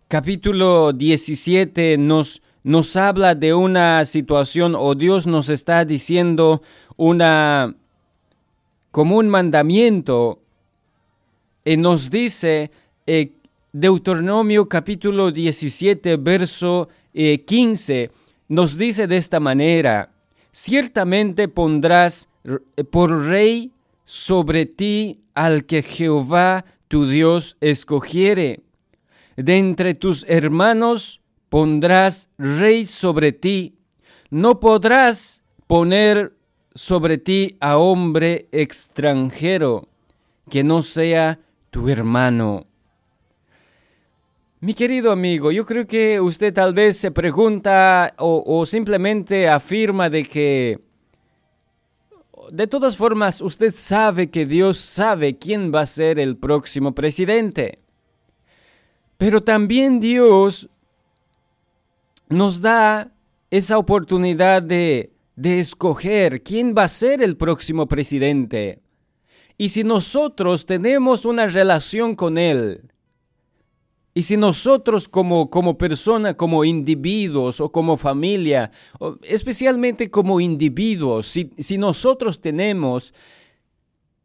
capítulo 0.09 0.93
17, 0.93 1.99
nos 1.99 2.41
nos 2.65 2.97
habla 2.97 3.35
de 3.35 3.55
una 3.55 4.05
situación 4.05 4.75
o 4.77 4.95
Dios 4.95 5.27
nos 5.27 5.49
está 5.49 5.85
diciendo 5.85 6.63
una 6.97 7.75
como 8.91 9.17
un 9.17 9.29
mandamiento 9.29 10.41
y 11.65 11.77
nos 11.77 12.11
dice 12.11 12.71
eh, 13.07 13.33
Deuteronomio 13.73 14.69
capítulo 14.69 15.33
17 15.33 16.17
verso 16.19 16.89
15 17.15 18.03
eh, 18.03 18.11
nos 18.49 18.77
dice 18.77 19.07
de 19.07 19.17
esta 19.17 19.41
manera 19.41 20.11
ciertamente 20.53 21.49
pondrás 21.49 22.29
por 22.91 23.27
rey 23.27 23.73
sobre 24.05 24.67
ti 24.67 25.21
al 25.35 25.65
que 25.65 25.83
Jehová 25.83 26.65
tu 26.89 27.07
Dios 27.07 27.57
escogiere. 27.61 28.61
De 29.37 29.57
entre 29.57 29.95
tus 29.95 30.27
hermanos 30.29 31.22
pondrás 31.53 32.31
rey 32.39 32.87
sobre 32.87 33.31
ti, 33.31 33.77
no 34.31 34.59
podrás 34.59 35.43
poner 35.67 36.33
sobre 36.75 37.19
ti 37.19 37.59
a 37.61 37.77
hombre 37.77 38.49
extranjero 38.53 39.87
que 40.49 40.65
no 40.65 40.81
sea 40.81 41.41
tu 41.69 41.91
hermano. 41.91 42.65
Mi 44.61 44.73
querido 44.73 45.13
amigo, 45.13 45.53
yo 45.53 45.67
creo 45.67 45.87
que 45.87 46.23
usted 46.23 46.55
tal 46.55 46.73
vez 46.73 46.97
se 46.97 47.11
pregunta 47.11 48.15
o, 48.17 48.65
simplemente 48.65 49.47
afirma 49.47 50.09
de 50.09 50.23
que 50.25 50.81
de 52.51 52.67
todas 52.67 52.97
formas 52.97 53.43
usted 53.43 53.73
sabe 53.73 54.31
que 54.31 54.47
Dios 54.47 54.79
sabe 54.79 55.37
quién 55.37 55.71
va 55.71 55.83
a 55.83 55.87
ser 55.87 56.19
el 56.19 56.39
próximo 56.39 56.95
presidente. 56.95 57.79
Pero 59.19 59.43
también 59.43 60.01
Dios 60.01 60.71
nos 62.33 62.61
da 62.61 63.13
esa 63.51 63.79
oportunidad 63.79 64.63
de, 64.63 65.13
de 65.37 65.61
escoger 65.61 66.43
quién 66.43 66.75
va 66.77 66.85
a 66.85 66.89
ser 66.89 67.23
el 67.23 67.37
próximo 67.37 67.87
presidente. 67.87 68.81
Y 69.59 69.69
si 69.69 69.85
nosotros 69.85 70.67
tenemos 70.67 71.25
una 71.25 71.47
relación 71.47 72.15
con 72.15 72.39
Él, 72.39 72.93
y 74.15 74.25
si 74.25 74.37
nosotros 74.37 75.09
como, 75.09 75.49
como 75.49 75.79
persona, 75.79 76.35
como 76.35 76.65
individuos 76.65 77.61
o 77.61 77.73
como 77.73 77.97
familia, 77.97 78.71
o 78.99 79.17
especialmente 79.23 80.11
como 80.11 80.41
individuos, 80.41 81.27
si, 81.27 81.51
si 81.59 81.79
nosotros 81.79 82.41
tenemos 82.41 83.15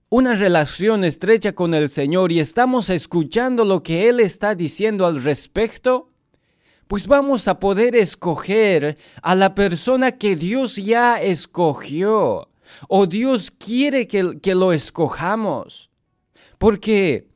una 0.09 0.35
relación 0.35 1.05
estrecha 1.05 1.53
con 1.53 1.73
el 1.73 1.87
Señor 1.87 2.31
y 2.31 2.39
estamos 2.39 2.89
escuchando 2.89 3.63
lo 3.63 3.81
que 3.81 4.09
Él 4.09 4.19
está 4.19 4.55
diciendo 4.55 5.05
al 5.05 5.23
respecto, 5.23 6.09
pues 6.87 7.07
vamos 7.07 7.47
a 7.47 7.59
poder 7.59 7.95
escoger 7.95 8.97
a 9.21 9.35
la 9.35 9.53
persona 9.55 10.13
que 10.13 10.35
Dios 10.35 10.77
ya 10.77 11.21
escogió 11.21 12.49
o 12.87 13.05
Dios 13.05 13.51
quiere 13.51 14.07
que, 14.07 14.39
que 14.41 14.55
lo 14.55 14.71
escojamos. 14.73 15.89
Porque 16.57 17.27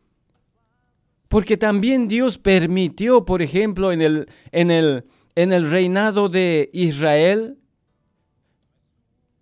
porque 1.28 1.56
también 1.56 2.10
Dios 2.10 2.38
permitió, 2.38 3.24
por 3.24 3.42
ejemplo, 3.42 3.94
en 3.94 4.02
el, 4.02 4.28
en 4.52 4.70
el, 4.70 5.06
en 5.36 5.54
el 5.54 5.72
reinado 5.72 6.28
de 6.28 6.70
Israel, 6.74 7.58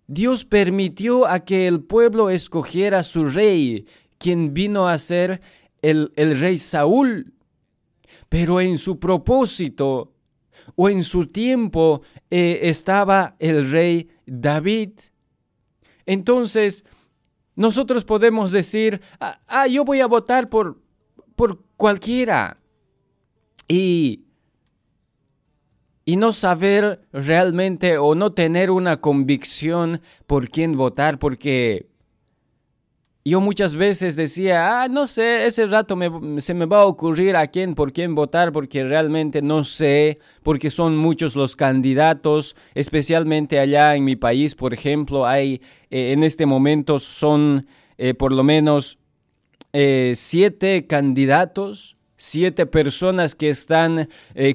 Dios 0.06 0.44
permitió 0.44 1.26
a 1.26 1.40
que 1.40 1.66
el 1.66 1.82
pueblo 1.82 2.30
escogiera 2.30 3.02
su 3.02 3.24
rey, 3.24 3.86
quien 4.18 4.54
vino 4.54 4.86
a 4.86 5.00
ser 5.00 5.40
el, 5.82 6.12
el 6.14 6.38
rey 6.38 6.58
Saúl 6.58 7.32
pero 8.30 8.60
en 8.60 8.78
su 8.78 8.98
propósito 8.98 10.14
o 10.76 10.88
en 10.88 11.04
su 11.04 11.26
tiempo 11.26 12.02
eh, 12.30 12.60
estaba 12.62 13.36
el 13.40 13.70
rey 13.70 14.08
David. 14.24 14.92
Entonces, 16.06 16.84
nosotros 17.56 18.04
podemos 18.04 18.52
decir, 18.52 19.02
ah, 19.18 19.40
ah, 19.48 19.66
yo 19.66 19.84
voy 19.84 20.00
a 20.00 20.06
votar 20.06 20.48
por, 20.48 20.80
por 21.34 21.64
cualquiera. 21.76 22.60
Y, 23.66 24.26
y 26.04 26.16
no 26.16 26.32
saber 26.32 27.06
realmente 27.12 27.98
o 27.98 28.14
no 28.14 28.32
tener 28.32 28.70
una 28.70 29.00
convicción 29.00 30.02
por 30.28 30.50
quién 30.50 30.76
votar, 30.76 31.18
porque 31.18 31.89
yo 33.30 33.40
muchas 33.40 33.76
veces 33.76 34.16
decía, 34.16 34.82
ah, 34.82 34.88
no 34.88 35.06
sé, 35.06 35.46
ese 35.46 35.66
rato 35.66 35.96
se 36.38 36.52
me 36.52 36.66
va 36.66 36.80
a 36.80 36.86
ocurrir 36.86 37.36
a 37.36 37.46
quién, 37.46 37.76
por 37.76 37.92
quién 37.92 38.16
votar, 38.16 38.50
porque 38.50 38.82
realmente 38.82 39.40
no 39.40 39.62
sé, 39.62 40.18
porque 40.42 40.68
son 40.68 40.96
muchos 40.96 41.36
los 41.36 41.54
candidatos, 41.54 42.56
especialmente 42.74 43.60
allá 43.60 43.94
en 43.94 44.04
mi 44.04 44.16
país, 44.16 44.56
por 44.56 44.74
ejemplo, 44.74 45.28
hay, 45.28 45.62
eh, 45.90 46.10
en 46.10 46.24
este 46.24 46.44
momento 46.44 46.98
son 46.98 47.68
eh, 47.98 48.14
por 48.14 48.32
lo 48.32 48.42
menos 48.42 48.98
eh, 49.72 50.14
siete 50.16 50.88
candidatos, 50.88 51.96
siete 52.16 52.66
personas 52.66 53.36
que 53.36 53.48
están 53.48 54.08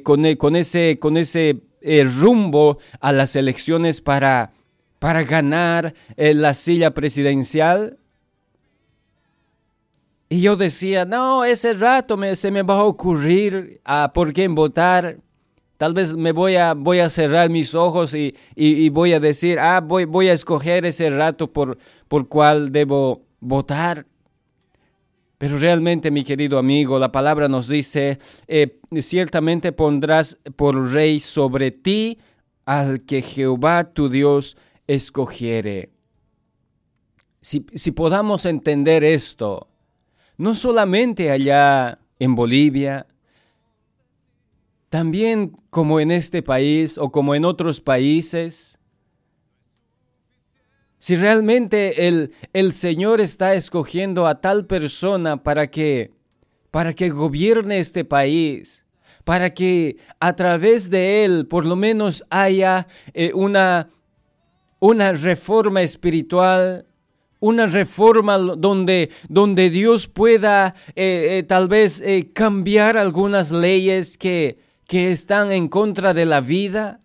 con, 0.04 0.36
con, 0.36 0.56
ese, 0.58 1.00
con 1.00 1.16
ese 1.16 1.62
rumbo 2.20 2.80
a 3.00 3.14
las 3.14 3.38
elecciones 3.38 4.02
para, 4.02 4.52
para 5.00 5.24
ganar 5.24 5.94
la 6.18 6.54
silla 6.54 6.94
presidencial. 6.94 8.00
Y 10.28 10.42
yo 10.42 10.56
decía, 10.56 11.06
no, 11.06 11.46
ese 11.46 11.74
rato 11.74 12.18
me, 12.18 12.36
se 12.36 12.50
me 12.50 12.64
va 12.64 12.80
a 12.80 12.84
ocurrir 12.84 13.80
a 13.86 14.12
por 14.12 14.34
quién 14.34 14.56
votar. 14.56 15.20
Tal 15.78 15.94
vez 15.94 16.16
me 16.16 16.32
voy 16.32 16.56
a, 16.56 16.74
voy 16.74 17.00
a 17.00 17.10
cerrar 17.10 17.50
mis 17.50 17.76
ojos 17.76 18.14
y, 18.14 18.36
y, 18.56 18.90
voy 18.90 19.14
a 19.14 19.20
decir, 19.20 19.60
ah, 19.60 19.82
voy, 19.82 20.06
voy 20.06 20.30
a 20.30 20.34
escoger 20.34 20.86
ese 20.86 21.10
rato 21.10 21.52
por, 21.52 21.78
por 22.08 22.28
cuál 22.28 22.72
debo 22.72 23.24
votar. 23.40 24.08
Pero 25.38 25.60
realmente, 25.60 26.12
mi 26.12 26.24
querido 26.24 26.58
amigo, 26.58 26.98
la 26.98 27.12
palabra 27.12 27.48
nos 27.48 27.68
dice, 27.68 28.20
eh, 28.48 28.80
ciertamente 29.02 29.74
pondrás 29.74 30.40
por 30.56 30.92
rey 30.92 31.20
sobre 31.20 31.72
ti 31.72 32.18
al 32.66 33.02
que 33.02 33.22
Jehová 33.22 33.92
tu 33.94 34.10
Dios 34.10 34.58
escogiere. 34.88 35.92
Si, 37.42 37.66
si 37.76 37.92
podamos 37.92 38.46
entender 38.46 39.04
esto, 39.04 39.68
no 40.38 40.56
solamente 40.56 41.32
allá 41.32 42.00
en 42.20 42.36
Bolivia, 42.36 43.08
también 44.90 45.58
como 45.70 46.00
en 46.00 46.12
este 46.12 46.42
país 46.42 46.98
o 46.98 47.12
como 47.12 47.36
en 47.36 47.46
otros 47.46 47.82
países. 47.82 48.80
Si 51.00 51.16
realmente 51.16 52.08
el, 52.08 52.32
el 52.54 52.74
Señor 52.74 53.22
está 53.22 53.56
escogiendo 53.56 54.28
a 54.28 54.42
tal 54.42 54.66
persona 54.66 55.44
para 55.44 55.68
que, 55.68 56.12
para 56.72 56.94
que 56.94 57.10
gobierne 57.10 57.80
este 57.80 58.06
país, 58.06 58.86
para 59.24 59.54
que 59.54 59.98
a 60.20 60.36
través 60.36 60.90
de 60.90 61.26
él 61.26 61.48
por 61.48 61.66
lo 61.66 61.76
menos 61.76 62.24
haya 62.30 62.88
eh, 63.14 63.32
una 63.34 63.90
una 64.80 65.14
reforma 65.14 65.82
espiritual, 65.82 66.86
una 67.46 67.68
reforma 67.68 68.40
donde, 68.40 69.12
donde 69.30 69.70
Dios 69.70 70.08
pueda 70.08 70.74
eh, 70.96 71.38
eh, 71.38 71.44
tal 71.44 71.68
vez 71.68 72.02
eh, 72.02 72.32
cambiar 72.34 72.98
algunas 72.98 73.52
leyes 73.52 74.18
que, 74.18 74.58
que 74.88 75.12
están 75.12 75.52
en 75.52 75.68
contra 75.68 76.16
de 76.16 76.26
la 76.26 76.42
vida, 76.42 77.02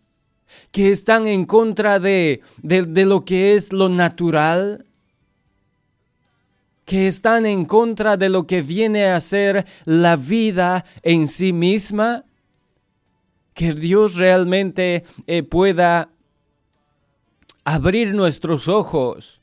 que 0.71 0.93
están 0.93 1.27
en 1.27 1.45
contra 1.45 2.01
de, 2.01 2.41
de, 2.63 2.85
de 2.85 3.05
lo 3.05 3.23
que 3.23 3.55
es 3.55 3.75
lo 3.75 3.91
natural, 3.91 4.87
que 6.87 7.07
están 7.07 7.45
en 7.45 7.67
contra 7.67 8.17
de 8.17 8.31
lo 8.31 8.47
que 8.47 8.63
viene 8.63 9.09
a 9.09 9.21
ser 9.21 9.67
la 9.85 10.17
vida 10.17 10.87
en 11.03 11.29
sí 11.29 11.53
misma, 11.53 12.25
que 13.53 13.75
Dios 13.75 14.15
realmente 14.15 15.05
pueda 15.51 16.09
abrir 17.63 18.15
nuestros 18.15 18.69
ojos 18.69 19.40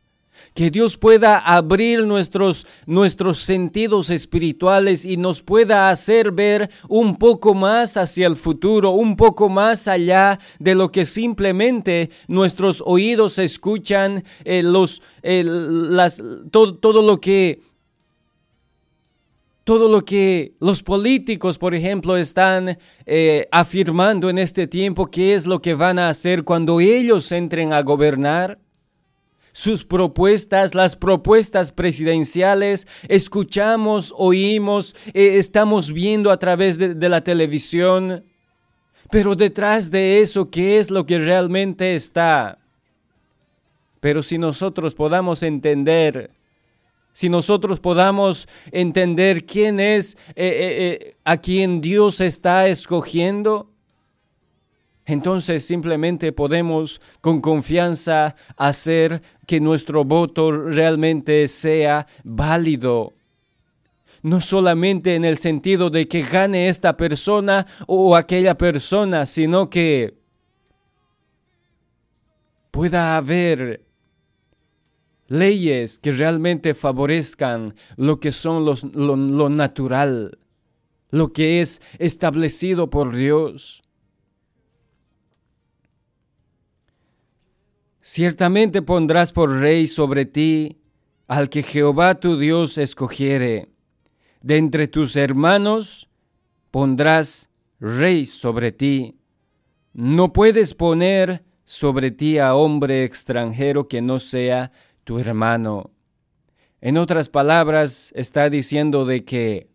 que 0.58 0.72
Dios 0.72 0.98
pueda 0.98 1.38
abrir 1.38 2.08
nuestros, 2.08 2.66
nuestros 2.88 3.44
sentidos 3.44 4.10
espirituales 4.10 5.06
y 5.06 5.16
nos 5.16 5.44
pueda 5.44 5.92
hacer 5.92 6.32
ver 6.32 6.72
un 6.90 7.18
poco 7.18 7.54
más 7.54 7.96
hacia 7.96 8.26
el 8.26 8.36
futuro, 8.36 8.90
un 8.90 9.16
poco 9.16 9.50
más 9.50 9.88
allá 9.88 10.40
de 10.58 10.74
lo 10.74 10.92
que 10.92 11.06
simplemente 11.06 12.10
nuestros 12.28 12.82
oídos 12.84 13.38
escuchan, 13.38 14.24
eh, 14.46 14.64
los, 14.64 15.04
eh, 15.22 15.44
las, 15.46 16.24
todo, 16.50 16.76
todo 16.80 17.04
lo 17.04 17.22
que 17.22 17.62
todo 19.64 19.90
lo 19.90 20.06
que 20.06 20.56
los 20.60 20.82
políticos, 20.82 21.60
por 21.60 21.76
ejemplo, 21.76 22.18
están 22.18 22.80
eh, 23.06 23.48
afirmando 23.52 24.28
en 24.32 24.40
este 24.40 24.66
tiempo, 24.66 25.06
qué 25.06 25.36
es 25.36 25.46
lo 25.46 25.62
que 25.62 25.76
van 25.76 26.00
a 26.00 26.10
hacer 26.10 26.44
cuando 26.46 26.80
ellos 26.80 27.32
entren 27.32 27.74
a 27.74 27.84
gobernar 27.84 28.58
sus 29.58 29.84
propuestas, 29.84 30.76
las 30.76 30.96
propuestas 30.96 31.72
presidenciales, 31.72 32.88
escuchamos, 33.08 34.14
oímos, 34.16 34.96
eh, 35.16 35.40
estamos 35.40 35.92
viendo 35.92 36.30
a 36.30 36.38
través 36.38 36.78
de, 36.78 37.10
la 37.10 37.24
televisión. 37.24 38.24
Pero 39.10 39.36
detrás 39.36 39.90
de 39.90 40.22
eso, 40.22 40.52
¿qué 40.52 40.78
es 40.78 40.92
lo 40.92 41.08
que 41.08 41.18
realmente 41.18 41.96
está? 41.96 42.60
Pero 44.00 44.22
si 44.22 44.38
nosotros 44.38 44.94
podamos 44.94 45.42
entender, 45.42 46.30
si 47.12 47.28
nosotros 47.28 47.80
podamos 47.80 48.48
entender 48.72 49.44
quién 49.48 49.80
es 49.80 50.18
eh, 50.36 51.00
eh, 51.02 51.16
a 51.24 51.38
quien 51.38 51.82
Dios 51.82 52.22
está 52.22 52.68
escogiendo, 52.68 53.72
entonces 55.08 55.66
simplemente 55.66 56.34
podemos 56.34 57.02
con 57.22 57.40
confianza 57.40 58.36
hacer 58.58 59.22
que 59.48 59.62
nuestro 59.62 60.04
voto 60.04 60.52
realmente 60.52 61.48
sea 61.48 62.08
válido. 62.26 63.14
No 64.22 64.42
solamente 64.42 65.16
en 65.16 65.24
el 65.24 65.38
sentido 65.38 65.90
de 65.90 66.10
que 66.10 66.24
gane 66.24 66.68
esta 66.68 66.98
persona 66.98 67.66
o 67.88 68.18
aquella 68.18 68.58
persona, 68.58 69.26
sino 69.26 69.70
que 69.70 70.18
pueda 72.72 73.16
haber 73.16 73.86
leyes 75.28 76.00
que 76.00 76.12
realmente 76.12 76.74
favorezcan 76.74 77.76
lo 77.96 78.20
que 78.20 78.34
son 78.34 78.66
los, 78.66 78.84
lo, 78.84 79.16
lo 79.16 79.48
natural, 79.48 80.38
lo 81.12 81.32
que 81.32 81.62
es 81.62 81.82
establecido 81.98 82.90
por 82.90 83.16
Dios. 83.16 83.87
Ciertamente 88.10 88.82
pondrás 88.82 89.34
por 89.34 89.60
rey 89.60 89.86
sobre 89.86 90.26
ti 90.26 90.78
al 91.28 91.50
que 91.50 91.62
Jehová 91.62 92.22
tu 92.22 92.40
Dios 92.40 92.78
escogiere. 92.78 93.68
De 94.42 94.56
entre 94.56 94.88
tus 94.88 95.18
hermanos 95.18 96.08
pondrás 96.72 97.50
rey 97.82 98.26
sobre 98.26 98.72
ti. 98.72 99.18
No 99.92 100.32
puedes 100.32 100.74
poner 100.74 101.44
sobre 101.66 102.12
ti 102.12 102.40
a 102.40 102.56
hombre 102.56 103.04
extranjero 103.04 103.90
que 103.90 104.02
no 104.02 104.20
sea 104.20 104.72
tu 105.04 105.20
hermano. 105.20 105.92
En 106.80 106.98
otras 106.98 107.28
palabras, 107.28 108.14
está 108.16 108.50
diciendo 108.50 109.04
de 109.04 109.26
que 109.26 109.70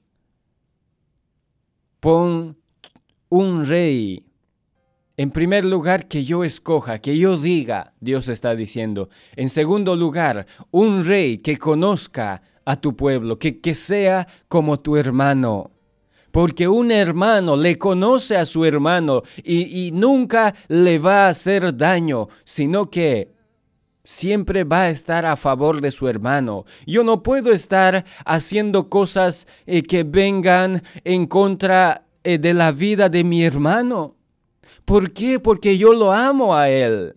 pon 2.00 2.56
un 3.28 3.66
rey 3.66 4.24
en 5.22 5.30
primer 5.30 5.64
lugar, 5.64 6.08
que 6.08 6.24
yo 6.24 6.42
escoja, 6.42 6.98
que 6.98 7.16
yo 7.16 7.38
diga, 7.38 7.92
Dios 8.00 8.26
está 8.26 8.56
diciendo. 8.56 9.08
En 9.36 9.50
segundo 9.50 9.94
lugar, 9.94 10.46
un 10.72 11.04
rey 11.04 11.38
que 11.38 11.58
conozca 11.58 12.42
a 12.64 12.74
tu 12.80 12.96
pueblo, 12.96 13.38
que, 13.38 13.60
que 13.60 13.76
sea 13.76 14.26
como 14.48 14.80
tu 14.80 14.96
hermano. 14.96 15.70
Porque 16.32 16.66
un 16.66 16.90
hermano 16.90 17.56
le 17.56 17.78
conoce 17.78 18.36
a 18.36 18.44
su 18.44 18.64
hermano 18.64 19.22
y, 19.44 19.86
y 19.86 19.92
nunca 19.92 20.56
le 20.66 20.98
va 20.98 21.26
a 21.26 21.28
hacer 21.28 21.76
daño, 21.76 22.28
sino 22.42 22.90
que 22.90 23.30
siempre 24.02 24.64
va 24.64 24.82
a 24.82 24.90
estar 24.90 25.24
a 25.24 25.36
favor 25.36 25.80
de 25.80 25.92
su 25.92 26.08
hermano. 26.08 26.64
Yo 26.84 27.04
no 27.04 27.22
puedo 27.22 27.52
estar 27.52 28.04
haciendo 28.24 28.88
cosas 28.88 29.46
eh, 29.66 29.84
que 29.84 30.02
vengan 30.02 30.82
en 31.04 31.26
contra 31.26 32.06
eh, 32.24 32.38
de 32.38 32.54
la 32.54 32.72
vida 32.72 33.08
de 33.08 33.22
mi 33.22 33.44
hermano. 33.44 34.16
¿Por 34.84 35.12
qué? 35.12 35.38
Porque 35.38 35.78
yo 35.78 35.92
lo 35.92 36.12
amo 36.12 36.54
a 36.56 36.68
Él. 36.68 37.14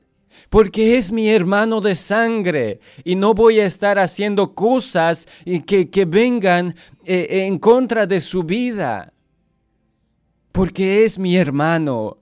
Porque 0.49 0.97
es 0.97 1.11
mi 1.11 1.29
hermano 1.29 1.81
de 1.81 1.95
sangre 1.95 2.79
y 3.03 3.15
no 3.15 3.33
voy 3.33 3.59
a 3.59 3.65
estar 3.65 3.99
haciendo 3.99 4.53
cosas 4.53 5.27
que, 5.65 5.89
que 5.89 6.05
vengan 6.05 6.75
eh, 7.03 7.45
en 7.47 7.57
contra 7.57 8.05
de 8.05 8.21
su 8.21 8.43
vida. 8.43 9.13
Porque 10.51 11.03
es 11.03 11.19
mi 11.19 11.35
hermano. 11.35 12.19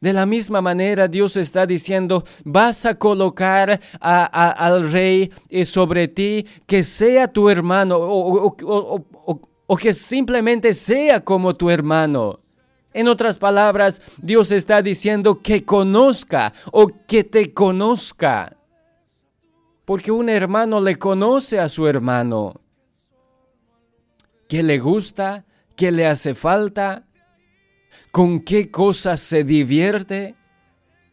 De 0.00 0.12
la 0.12 0.26
misma 0.26 0.60
manera 0.60 1.08
Dios 1.08 1.36
está 1.36 1.66
diciendo, 1.66 2.24
vas 2.44 2.84
a 2.84 2.96
colocar 2.96 3.80
al 4.00 4.90
rey 4.90 5.32
eh, 5.48 5.64
sobre 5.64 6.08
ti 6.08 6.46
que 6.66 6.84
sea 6.84 7.28
tu 7.28 7.48
hermano 7.48 7.96
o 7.98 9.76
que 9.76 9.94
simplemente 9.94 10.74
sea 10.74 11.24
como 11.24 11.56
tu 11.56 11.70
hermano. 11.70 12.38
En 12.96 13.08
otras 13.08 13.38
palabras, 13.38 14.00
Dios 14.22 14.50
está 14.50 14.80
diciendo 14.80 15.42
que 15.42 15.66
conozca 15.66 16.54
o 16.72 16.90
que 17.06 17.24
te 17.24 17.52
conozca. 17.52 18.56
Porque 19.84 20.10
un 20.10 20.30
hermano 20.30 20.80
le 20.80 20.96
conoce 20.96 21.60
a 21.60 21.68
su 21.68 21.86
hermano. 21.86 22.58
¿Qué 24.48 24.62
le 24.62 24.78
gusta? 24.78 25.44
¿Qué 25.76 25.92
le 25.92 26.06
hace 26.06 26.34
falta? 26.34 27.04
¿Con 28.12 28.40
qué 28.40 28.70
cosas 28.70 29.20
se 29.20 29.44
divierte? 29.44 30.34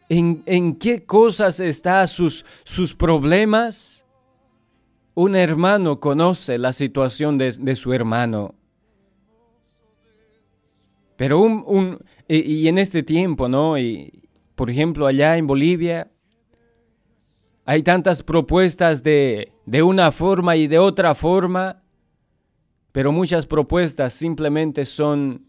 ¿En, 0.07 0.75
qué 0.75 1.03
cosas 1.03 1.59
están 1.59 2.07
sus, 2.07 2.45
sus 2.63 2.95
problemas? 2.95 4.07
Un 5.15 5.35
hermano 5.35 5.99
conoce 5.99 6.57
la 6.57 6.71
situación 6.71 7.37
de 7.37 7.75
su 7.75 7.91
hermano. 7.91 8.55
Pero 11.15 11.39
un, 11.39 11.63
un 11.67 11.99
y, 12.27 12.67
en 12.67 12.77
este 12.77 13.03
tiempo, 13.03 13.47
¿no? 13.47 13.77
Y, 13.77 14.29
por 14.55 14.69
ejemplo, 14.69 15.05
allá 15.05 15.37
en 15.37 15.47
Bolivia 15.47 16.09
hay 17.65 17.83
tantas 17.83 18.23
propuestas 18.23 19.03
de, 19.03 19.51
de 19.65 19.83
una 19.83 20.11
forma 20.11 20.55
y 20.55 20.67
de 20.67 20.79
otra 20.79 21.15
forma, 21.15 21.83
pero 22.91 23.11
muchas 23.11 23.45
propuestas 23.45 24.13
simplemente 24.13 24.85
son 24.85 25.47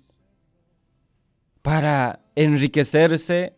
para 1.62 2.20
enriquecerse, 2.36 3.56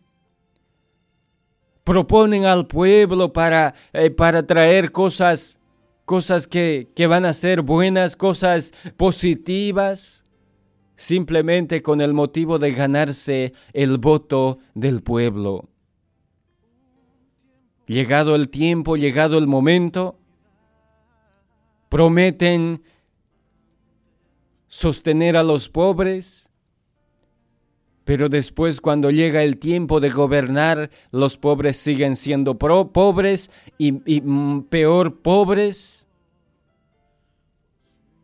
proponen 1.83 2.45
al 2.45 2.67
pueblo 2.67 3.31
para, 3.31 3.75
eh, 3.93 4.09
para 4.09 4.45
traer 4.45 4.91
cosas, 4.91 5.59
cosas 6.05 6.47
que, 6.47 6.89
que 6.95 7.07
van 7.07 7.25
a 7.25 7.33
ser 7.33 7.61
buenas, 7.61 8.15
cosas 8.15 8.73
positivas 8.95 10.26
simplemente 10.97 11.81
con 11.81 12.01
el 12.01 12.13
motivo 12.13 12.59
de 12.59 12.71
ganarse 12.71 13.53
el 13.71 13.99
voto 13.99 14.57
del 14.73 15.01
pueblo. 15.01 15.69
Llegado 17.85 18.35
el 18.35 18.49
tiempo, 18.49 18.97
llegado 18.97 19.37
el 19.37 19.47
momento, 19.47 20.19
prometen 21.87 22.81
sostener 24.67 25.37
a 25.37 25.43
los 25.43 25.69
pobres, 25.69 26.49
pero 28.03 28.27
después 28.27 28.81
cuando 28.81 29.11
llega 29.11 29.43
el 29.43 29.57
tiempo 29.59 29.99
de 29.99 30.09
gobernar, 30.09 30.89
los 31.11 31.37
pobres 31.37 31.77
siguen 31.77 32.15
siendo 32.15 32.57
pobres 32.57 33.51
y, 33.77 34.01
y 34.05 34.21
mm, 34.21 34.63
peor 34.63 35.21
pobres, 35.21 36.07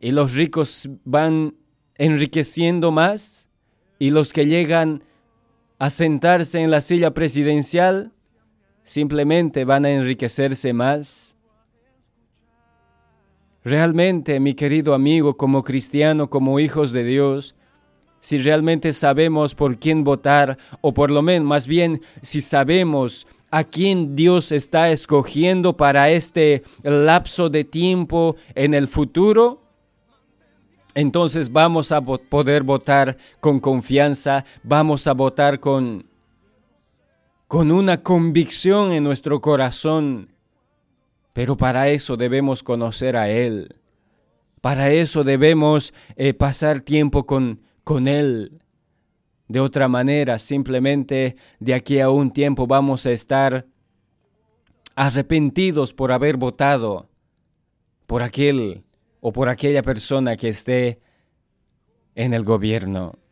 y 0.01 0.11
los 0.11 0.33
ricos 0.33 0.89
van 1.05 1.55
enriqueciendo 1.97 2.91
más 2.91 3.49
y 3.99 4.09
los 4.09 4.33
que 4.33 4.45
llegan 4.45 5.03
a 5.79 5.89
sentarse 5.89 6.61
en 6.61 6.71
la 6.71 6.81
silla 6.81 7.13
presidencial 7.13 8.11
simplemente 8.83 9.65
van 9.65 9.85
a 9.85 9.91
enriquecerse 9.91 10.73
más. 10.73 11.37
Realmente, 13.63 14.39
mi 14.39 14.55
querido 14.55 14.93
amigo, 14.93 15.37
como 15.37 15.63
cristiano, 15.63 16.29
como 16.29 16.59
hijos 16.59 16.91
de 16.91 17.05
Dios, 17.05 17.55
si 18.19 18.37
realmente 18.37 18.91
sabemos 18.93 19.55
por 19.55 19.79
quién 19.79 20.03
votar, 20.03 20.57
o 20.81 20.93
por 20.93 21.11
lo 21.11 21.21
menos, 21.21 21.47
más 21.47 21.67
bien, 21.67 22.01
si 22.21 22.41
sabemos 22.41 23.25
a 23.51 23.63
quién 23.63 24.15
Dios 24.15 24.51
está 24.51 24.91
escogiendo 24.91 25.77
para 25.77 26.09
este 26.09 26.63
lapso 26.83 27.49
de 27.49 27.63
tiempo 27.63 28.35
en 28.55 28.73
el 28.73 28.87
futuro, 28.87 29.62
entonces 30.95 31.51
vamos 31.51 31.91
a 31.91 32.01
poder 32.01 32.63
votar 32.63 33.17
con 33.39 33.59
confianza, 33.59 34.45
vamos 34.63 35.07
a 35.07 35.13
votar 35.13 35.59
con, 35.59 36.05
con 37.47 37.71
una 37.71 38.03
convicción 38.03 38.91
en 38.91 39.03
nuestro 39.03 39.41
corazón. 39.41 40.29
Pero 41.33 41.57
para 41.57 41.89
eso 41.89 42.15
debemos 42.15 42.61
conocer 42.61 43.17
a 43.17 43.29
Él. 43.29 43.75
Para 44.61 44.91
eso 44.91 45.23
debemos 45.23 45.93
eh, 46.15 46.33
pasar 46.33 46.81
tiempo 46.81 47.25
con, 47.25 47.61
con 47.83 48.07
Él. 48.07 48.61
De 49.47 49.59
otra 49.59 49.87
manera, 49.87 50.39
simplemente 50.39 51.35
de 51.59 51.73
aquí 51.73 51.99
a 51.99 52.09
un 52.09 52.31
tiempo 52.31 52.65
vamos 52.65 53.05
a 53.05 53.11
estar 53.11 53.65
arrepentidos 54.95 55.93
por 55.93 56.11
haber 56.11 56.37
votado 56.37 57.09
por 58.05 58.21
aquel 58.21 58.83
o 59.25 59.31
por 59.31 59.47
aquella 59.47 59.81
persona 59.81 60.35
que 60.35 60.49
esté 60.49 60.99
en 62.13 62.33
el 62.33 62.43
gobierno. 62.43 63.22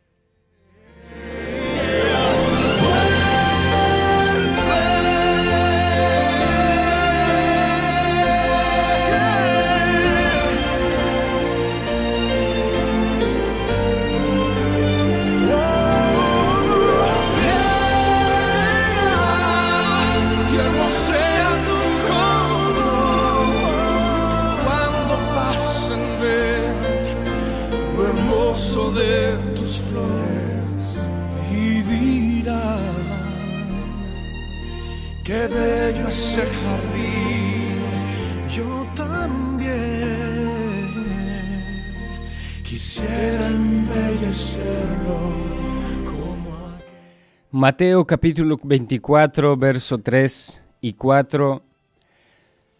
Mateo 47.54 48.06
capítulo 48.06 48.58
24, 48.62 49.58
verso 49.58 49.98
3 49.98 50.64
y 50.80 50.94
4 50.94 51.62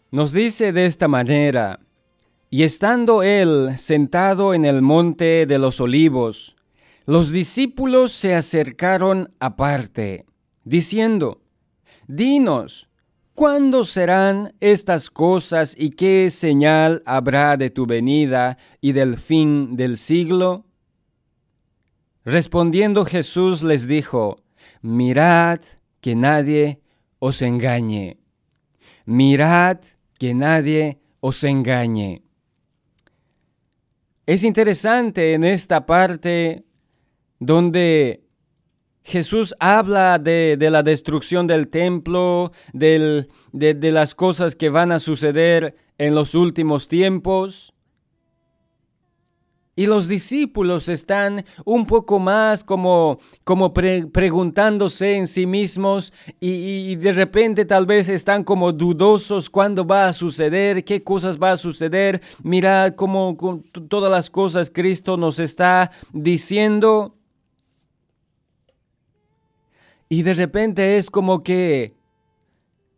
nos 0.09 0.31
dice 0.31 0.73
de 0.73 0.87
esta 0.87 1.07
manera, 1.07 1.79
y 2.49 2.63
estando 2.63 3.21
él 3.21 3.77
sentado 3.77 4.55
en 4.55 4.65
el 4.65 4.81
monte 4.81 5.45
de 5.45 5.59
los 5.59 5.79
olivos, 5.79 6.55
los 7.05 7.29
discípulos 7.29 8.13
se 8.13 8.33
acercaron 8.33 9.31
aparte, 9.39 10.25
diciendo, 10.63 11.39
Dinos, 12.07 12.89
¿Cuándo 13.35 13.83
serán 13.83 14.55
estas 14.59 15.11
cosas 15.11 15.75
y 15.77 15.91
qué 15.91 16.31
señal 16.31 17.03
habrá 17.05 17.57
de 17.57 17.69
tu 17.69 17.85
venida 17.85 18.57
y 18.81 18.93
del 18.93 19.19
fin 19.19 19.75
del 19.75 19.99
siglo? 19.99 20.65
Respondiendo 22.25 23.05
Jesús 23.05 23.63
les 23.63 23.87
dijo, 23.87 24.42
Mirad 24.83 25.61
que 26.01 26.15
nadie 26.15 26.81
os 27.17 27.41
engañe. 27.41 28.17
Mirad 29.05 29.79
que 30.19 30.33
nadie 30.33 30.99
os 31.21 31.43
engañe. 31.43 32.21
Es 34.25 34.43
interesante 34.43 35.33
en 35.33 35.45
esta 35.45 35.85
parte 35.85 36.65
donde 37.39 38.23
Jesús 39.03 39.55
habla 39.59 40.19
de, 40.19 40.57
la 40.59 40.83
destrucción 40.83 41.47
del 41.47 41.69
templo, 41.69 42.51
de, 42.73 43.27
las 43.53 44.15
cosas 44.15 44.55
que 44.55 44.69
van 44.69 44.91
a 44.91 44.99
suceder 44.99 45.75
en 45.97 46.13
los 46.13 46.35
últimos 46.35 46.89
tiempos. 46.89 47.72
Y 49.75 49.87
los 49.87 50.07
discípulos 50.07 50.87
están 50.87 51.45
un 51.65 51.87
poco 51.87 52.19
más 52.19 52.63
como, 52.63 53.17
como 53.43 53.73
preguntándose 53.73 55.15
en 55.15 55.25
sí 55.25 55.47
mismos 55.47 56.13
y, 56.39 56.95
de 56.97 57.11
repente 57.11 57.65
tal 57.65 57.87
vez 57.87 58.07
están 58.07 58.43
como 58.43 58.71
dudosos 58.71 59.49
cuándo 59.49 59.83
va 59.83 60.07
a 60.07 60.13
suceder, 60.13 60.83
qué 60.83 61.03
cosas 61.03 61.39
va 61.41 61.53
a 61.53 61.57
suceder. 61.57 62.21
Mira 62.43 62.95
cómo 62.95 63.35
todas 63.87 64.11
las 64.11 64.29
cosas 64.29 64.69
Cristo 64.69 65.17
nos 65.17 65.39
está 65.39 65.89
diciendo. 66.11 67.15
Y 70.07 70.21
de 70.21 70.35
repente 70.35 70.97
es 70.97 71.09
como 71.09 71.41
que 71.41 71.95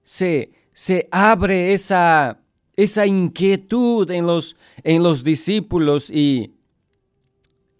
se, 0.03 0.51
se 0.73 1.07
abre 1.09 1.71
esa, 1.71 2.41
esa 2.75 3.05
inquietud 3.05 4.11
en 4.11 4.27
los, 4.27 4.57
en 4.83 5.03
los 5.03 5.23
discípulos 5.23 6.09
y, 6.09 6.54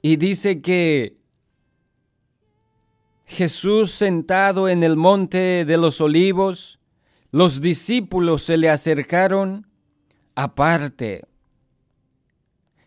y 0.07 0.17
dice 0.17 0.61
que 0.61 1.17
Jesús 3.25 3.89
sentado 3.89 4.69
en 4.69 4.83
el 4.83 4.97
monte 4.97 5.65
de 5.65 5.77
los 5.77 5.99
olivos, 5.99 6.79
los 7.31 7.59
discípulos 7.59 8.43
se 8.43 8.57
le 8.57 8.69
acercaron 8.69 9.65
aparte 10.35 11.23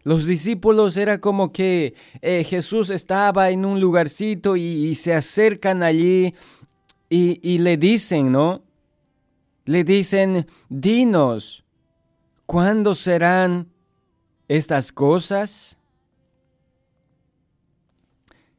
los 0.04 0.26
discípulos 0.26 0.96
era 0.96 1.20
como 1.20 1.50
que 1.50 1.94
eh, 2.22 2.44
Jesús 2.44 2.90
estaba 2.90 3.50
en 3.50 3.64
un 3.64 3.80
lugarcito 3.80 4.56
y, 4.56 4.94
se 4.94 5.12
acercan 5.12 5.82
allí 5.82 6.36
y, 7.10 7.40
y 7.42 7.58
le 7.58 7.76
dicen, 7.78 8.30
¿no? 8.30 8.62
Le 9.64 9.82
dicen, 9.82 10.46
dinos, 10.68 11.64
¿cuándo 12.46 12.94
serán 12.94 13.72
estas 14.46 14.92
cosas? 14.92 15.77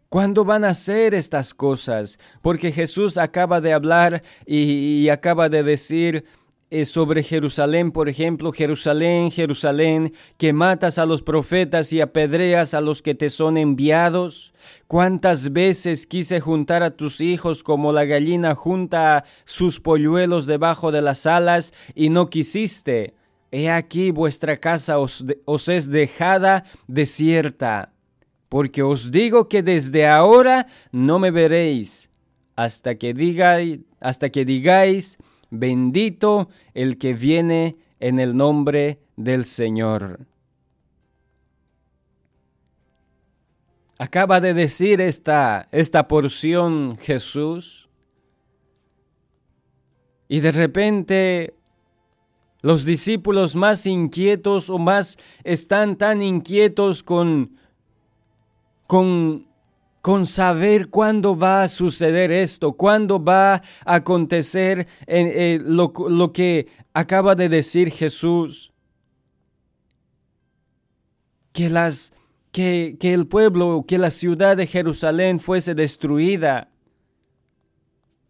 ¿Cuándo 0.10 0.44
van 0.44 0.66
a 0.66 0.74
ser 0.74 1.14
estas 1.14 1.54
cosas? 1.54 2.18
Porque 2.42 2.72
Jesús 2.72 3.20
acaba 3.20 3.62
de 3.62 3.74
hablar 3.74 4.24
y, 4.44 5.08
acaba 5.10 5.50
de 5.50 5.62
decir, 5.62 6.26
sobre 6.84 7.22
Jerusalén, 7.22 7.92
por 7.92 8.10
ejemplo, 8.10 8.52
Jerusalén, 8.52 9.30
Jerusalén, 9.30 10.14
que 10.38 10.52
matas 10.52 10.98
a 10.98 11.06
los 11.06 11.22
profetas 11.22 11.94
y 11.94 12.02
apedreas 12.02 12.74
a 12.74 12.82
los 12.82 13.04
que 13.04 13.14
te 13.14 13.30
son 13.30 13.56
enviados. 13.56 14.56
¿Cuántas 14.88 15.54
veces 15.54 16.08
quise 16.08 16.40
juntar 16.40 16.82
a 16.82 16.98
tus 16.98 17.22
hijos 17.22 17.62
como 17.62 17.94
la 17.94 18.06
gallina 18.06 18.56
junta 18.56 19.26
sus 19.46 19.80
polluelos 19.80 20.48
debajo 20.48 20.92
de 20.92 21.04
las 21.04 21.28
alas 21.28 21.72
y 21.94 22.10
no 22.10 22.32
quisiste? 22.32 23.14
He 23.52 23.70
aquí 23.70 24.10
vuestra 24.10 24.58
casa 24.58 24.98
os 24.98 25.70
es 25.70 25.92
dejada 25.92 26.64
desierta, 26.88 27.94
porque 28.50 28.82
os 28.82 29.12
digo 29.12 29.48
que 29.48 29.62
desde 29.62 30.08
ahora 30.08 30.68
no 30.92 31.20
me 31.20 31.30
veréis 31.30 32.10
hasta 32.56 32.96
que 32.96 33.14
digáis, 33.14 33.80
hasta 34.00 34.32
que 34.32 34.44
digáis 34.44 35.18
bendito 35.52 36.50
el 36.74 36.98
que 36.98 37.14
viene 37.14 37.78
en 38.00 38.20
el 38.20 38.36
nombre 38.36 39.00
del 39.16 39.46
Señor. 39.46 40.26
Acaba 43.98 44.40
de 44.40 44.54
decir 44.54 45.02
esta, 45.02 45.68
esta 45.72 46.08
porción 46.08 46.98
Jesús. 46.98 47.90
Y 50.28 50.40
de 50.40 50.52
repente 50.52 51.54
los 52.62 52.86
discípulos 52.86 53.56
más 53.56 53.86
inquietos 53.86 54.70
o 54.70 54.78
más 54.78 55.18
están 55.44 55.98
tan 55.98 56.22
inquietos 56.22 57.04
con, 57.04 57.59
con 58.90 59.46
con 60.02 60.26
saber 60.26 60.90
cuándo 60.90 61.38
va 61.38 61.62
a 61.62 61.68
suceder 61.68 62.32
esto, 62.32 62.74
cuándo 62.74 63.24
va 63.24 63.56
a 63.56 63.62
acontecer 63.86 64.88
eh, 65.06 65.60
lo, 65.64 65.94
lo 66.10 66.34
que 66.34 66.68
acaba 66.94 67.36
de 67.36 67.48
decir 67.48 67.92
Jesús. 67.92 68.74
Que, 71.52 71.70
las, 71.70 72.12
que, 72.52 72.98
que 73.00 73.14
el 73.14 73.28
pueblo, 73.28 73.86
que 73.88 74.00
la 74.00 74.10
ciudad 74.10 74.58
de 74.58 74.66
Jerusalén 74.66 75.40
fuese 75.40 75.76
destruida. 75.76 76.72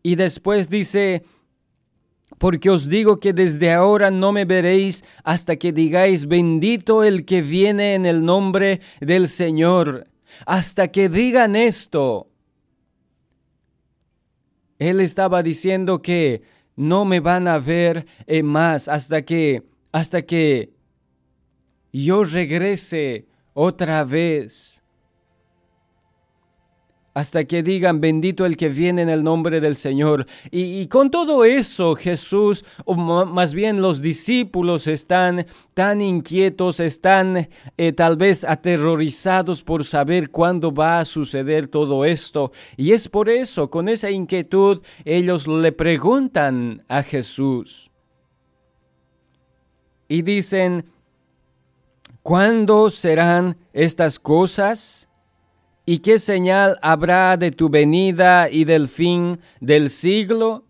Y 0.03 0.15
después 0.15 0.69
dice, 0.69 1.23
Porque 2.39 2.69
os 2.69 2.89
digo 2.89 3.21
que 3.21 3.31
desde 3.31 3.71
ahora 3.71 4.11
no 4.11 4.33
me 4.33 4.43
veréis 4.43 5.05
hasta 5.23 5.55
que 5.55 5.71
digáis 5.71 6.27
bendito 6.27 7.05
el 7.05 7.23
que 7.23 7.41
viene 7.41 7.93
en 7.93 8.05
el 8.05 8.25
nombre 8.25 8.81
del 8.99 9.29
Señor. 9.29 10.09
Hasta 10.45 10.89
que 10.89 11.09
digan 11.09 11.55
esto. 11.55 12.29
Él 14.77 15.01
estaba 15.01 15.43
diciendo 15.43 16.01
que 16.01 16.41
no 16.75 17.03
me 17.03 17.19
van 17.19 17.47
a 17.47 17.59
ver 17.59 18.05
eh, 18.25 18.41
más 18.43 18.87
hasta 18.87 19.23
que 19.23 19.63
hasta 19.91 20.21
que 20.21 20.71
yo 21.91 22.23
regrese 22.23 23.27
otra 23.53 24.03
vez 24.03 24.78
hasta 27.19 27.43
que 27.43 27.63
digan 27.63 27.99
bendito 27.99 28.45
el 28.45 28.55
que 28.55 28.69
viene 28.69 29.01
en 29.01 29.09
el 29.09 29.25
nombre 29.25 29.59
del 29.59 29.75
Señor. 29.75 30.25
Y, 30.51 30.87
con 30.87 31.11
todo 31.11 31.43
eso 31.43 31.93
Jesús, 31.95 32.63
o 32.85 32.95
más 32.95 33.53
bien 33.53 33.81
los 33.81 34.01
discípulos 34.01 34.87
están 34.87 35.45
tan 35.73 36.01
inquietos, 36.01 36.79
están 36.79 37.49
eh, 37.77 37.91
tal 37.91 38.15
vez 38.15 38.45
aterrorizados 38.45 39.63
por 39.63 39.83
saber 39.83 40.29
cuándo 40.29 40.73
va 40.73 40.99
a 40.99 41.05
suceder 41.05 41.67
todo 41.67 42.05
esto. 42.05 42.53
Y 42.77 42.93
es 42.93 43.09
por 43.09 43.27
eso, 43.27 43.69
con 43.69 43.89
esa 43.89 44.09
inquietud, 44.09 44.81
ellos 45.03 45.45
le 45.45 45.73
preguntan 45.73 46.85
a 46.87 47.03
Jesús. 47.03 47.91
Y 50.07 50.21
dicen, 50.21 50.85
¿cuándo 52.23 52.89
serán 52.89 53.57
estas 53.73 54.19
cosas? 54.19 55.08
¿Y 55.91 56.01
qué 56.01 56.19
señal 56.19 56.77
habrá 56.83 57.35
de 57.35 57.49
tu 57.49 57.67
venida 57.67 58.47
y 58.47 58.63
del 58.63 58.89
fin 58.89 59.39
del 59.59 59.89
siglo? 59.89 60.63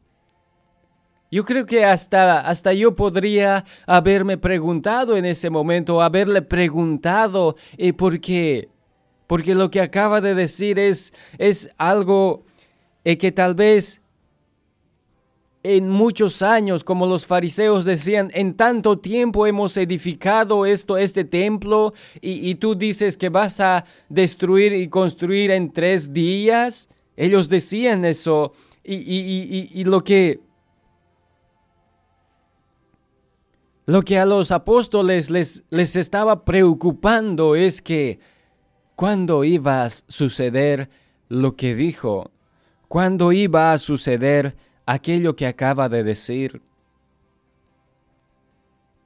Yo 1.30 1.43
creo 1.43 1.65
que 1.65 1.84
hasta, 1.84 2.39
hasta 2.39 2.72
yo 2.72 2.95
podría 2.95 3.65
haberme 3.86 4.38
preguntado 4.38 5.17
en 5.17 5.26
ese 5.26 5.49
momento, 5.49 6.01
haberle 6.01 6.41
preguntado 6.41 7.57
¿y 7.78 7.91
por 7.91 8.22
qué? 8.22 8.70
Porque 9.28 9.55
lo 9.55 9.70
que 9.70 9.82
acaba 9.82 10.22
de 10.22 10.36
decir 10.36 10.80
es, 10.80 11.13
es 11.38 11.70
algo 11.78 12.45
eh, 13.03 13.17
que 13.17 13.34
tal 13.34 13.55
vez 13.55 14.01
en 15.64 15.89
muchos 15.89 16.41
años, 16.41 16.84
como 16.84 17.05
los 17.05 17.26
fariseos 17.26 17.84
decían, 17.84 18.32
en 18.34 18.55
tanto 18.55 18.99
tiempo 18.99 19.45
hemos 19.45 19.76
edificado 19.78 20.66
esto, 20.66 20.97
este 20.97 21.26
templo, 21.26 21.93
y, 22.22 22.55
tú 22.55 22.76
dices 22.76 23.18
que 23.18 23.30
vas 23.30 23.60
a 23.60 23.86
destruir 24.07 24.74
y 24.74 24.88
construir 24.88 25.51
en 25.51 25.72
tres 25.72 26.14
días. 26.14 26.89
Ellos 27.18 27.49
decían 27.49 28.05
eso, 28.05 28.53
y, 28.84 29.70
y 29.74 29.84
lo 29.84 30.03
que 30.03 30.39
lo 33.89 34.03
que 34.03 34.20
a 34.20 34.26
los 34.28 34.51
apóstoles 34.51 35.32
les, 35.32 35.64
les 35.72 35.95
estaba 35.95 36.45
preocupando 36.45 37.55
es 37.55 37.82
que 37.82 38.20
cuando 38.95 39.43
iba 39.43 39.84
a 39.84 39.89
suceder 39.89 40.91
lo 41.28 41.55
que 41.55 41.74
dijo, 41.74 42.30
cuando 42.88 43.32
iba 43.32 43.74
a 43.74 43.80
suceder 43.80 44.55
aquello 44.90 45.36
que 45.36 45.46
acaba 45.46 45.88
de 45.88 46.04
decir. 46.04 46.64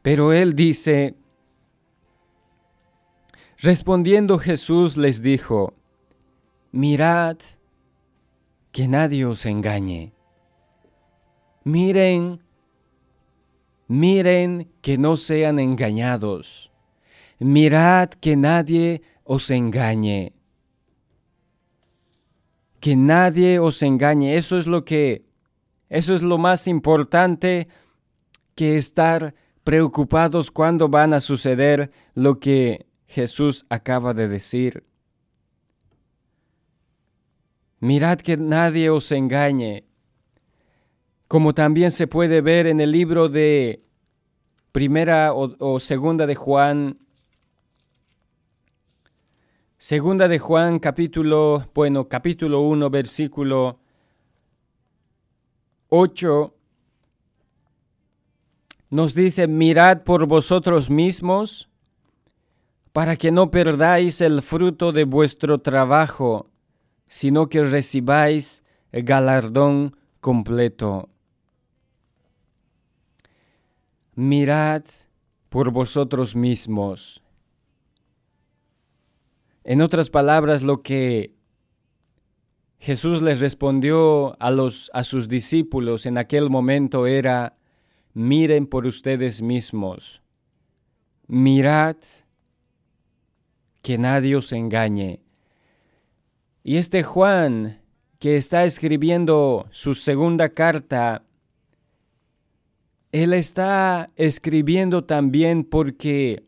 Pero 0.02 0.32
él 0.32 0.54
dice, 0.54 1.16
respondiendo 3.58 4.40
Jesús 4.40 4.96
les 4.96 5.22
dijo, 5.22 5.74
mirad 6.72 7.38
que 8.72 8.88
nadie 8.88 9.26
os 9.26 9.46
engañe. 9.46 10.14
Miren, 11.66 12.42
miren 13.90 14.72
que 14.82 14.98
no 14.98 15.18
sean 15.18 15.60
engañados. 15.60 16.72
Mirad 17.40 18.10
que 18.10 18.38
nadie 18.38 19.02
os 19.26 19.52
engañe. 19.52 20.32
Que 22.80 22.96
nadie 22.96 23.60
os 23.60 23.82
engañe. 23.84 24.38
Eso 24.38 24.58
es 24.58 24.66
lo 24.66 24.86
que 24.86 25.33
eso 25.94 26.16
es 26.16 26.24
lo 26.24 26.40
más 26.40 26.66
importante 26.66 27.68
que 28.56 28.78
estar 28.78 29.36
preocupados 29.64 30.50
cuando 30.50 30.90
van 30.90 31.14
a 31.14 31.22
suceder 31.22 31.92
lo 32.16 32.40
que 32.40 32.88
Jesús 33.06 33.68
acaba 33.70 34.16
de 34.16 34.28
decir. 34.28 34.86
Mirad 37.80 38.18
que 38.18 38.38
nadie 38.38 38.90
os 38.90 39.12
engañe, 39.12 39.86
como 41.28 41.54
también 41.54 41.92
se 41.92 42.08
puede 42.08 42.42
ver 42.42 42.66
en 42.66 42.80
el 42.80 42.92
libro 42.92 43.30
de 43.30 43.84
primera 44.72 45.32
o, 45.36 45.80
segunda 45.80 46.26
de 46.26 46.34
Juan, 46.34 46.98
segunda 49.78 50.28
de 50.28 50.40
Juan 50.40 50.80
capítulo, 50.80 51.70
bueno, 51.76 52.10
capítulo 52.10 52.62
1, 52.62 52.90
versículo 52.90 53.83
8 55.96 56.56
nos 58.90 59.14
dice, 59.14 59.46
mirad 59.46 60.02
por 60.02 60.26
vosotros 60.26 60.90
mismos 60.90 61.70
para 62.94 63.16
que 63.16 63.32
no 63.32 63.52
perdáis 63.52 64.20
el 64.20 64.42
fruto 64.42 64.92
de 64.92 65.04
vuestro 65.04 65.60
trabajo, 65.60 66.50
sino 67.06 67.48
que 67.48 67.64
recibáis 67.64 68.64
el 68.92 69.04
galardón 69.04 69.96
completo. 70.20 71.10
Mirad 74.16 74.86
por 75.50 75.70
vosotros 75.70 76.36
mismos. 76.36 77.22
En 79.64 79.80
otras 79.80 80.10
palabras, 80.10 80.64
lo 80.64 80.82
que 80.82 81.33
Jesús 82.84 83.22
les 83.22 83.40
respondió 83.40 84.36
a, 84.42 84.52
los, 84.52 84.92
a 84.94 85.06
sus 85.06 85.30
discípulos 85.30 86.06
en 86.06 86.18
aquel 86.18 86.50
momento 86.50 87.08
era, 87.08 87.56
miren 88.14 88.68
por 88.68 88.86
ustedes 88.86 89.42
mismos, 89.42 90.22
mirad 91.26 91.96
que 93.82 93.98
nadie 93.98 94.36
os 94.36 94.52
engañe. 94.52 95.22
Y 96.62 96.76
este 96.76 97.04
Juan, 97.04 97.80
que 98.20 98.36
está 98.36 98.66
escribiendo 98.66 99.66
su 99.72 99.96
segunda 99.96 100.50
carta, 100.50 101.24
él 103.14 103.32
está 103.32 104.10
escribiendo 104.18 105.06
también 105.06 105.64
porque 105.64 106.44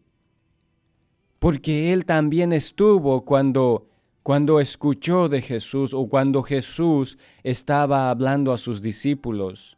porque 1.40 1.94
él 1.94 2.04
también 2.06 2.52
estuvo 2.52 3.24
cuando 3.24 3.88
cuando 4.26 4.60
escuchó 4.60 5.30
de 5.30 5.40
Jesús 5.40 5.94
o 5.94 6.10
cuando 6.10 6.42
Jesús 6.42 7.20
estaba 7.44 8.10
hablando 8.10 8.52
a 8.54 8.58
sus 8.58 8.82
discípulos. 8.82 9.78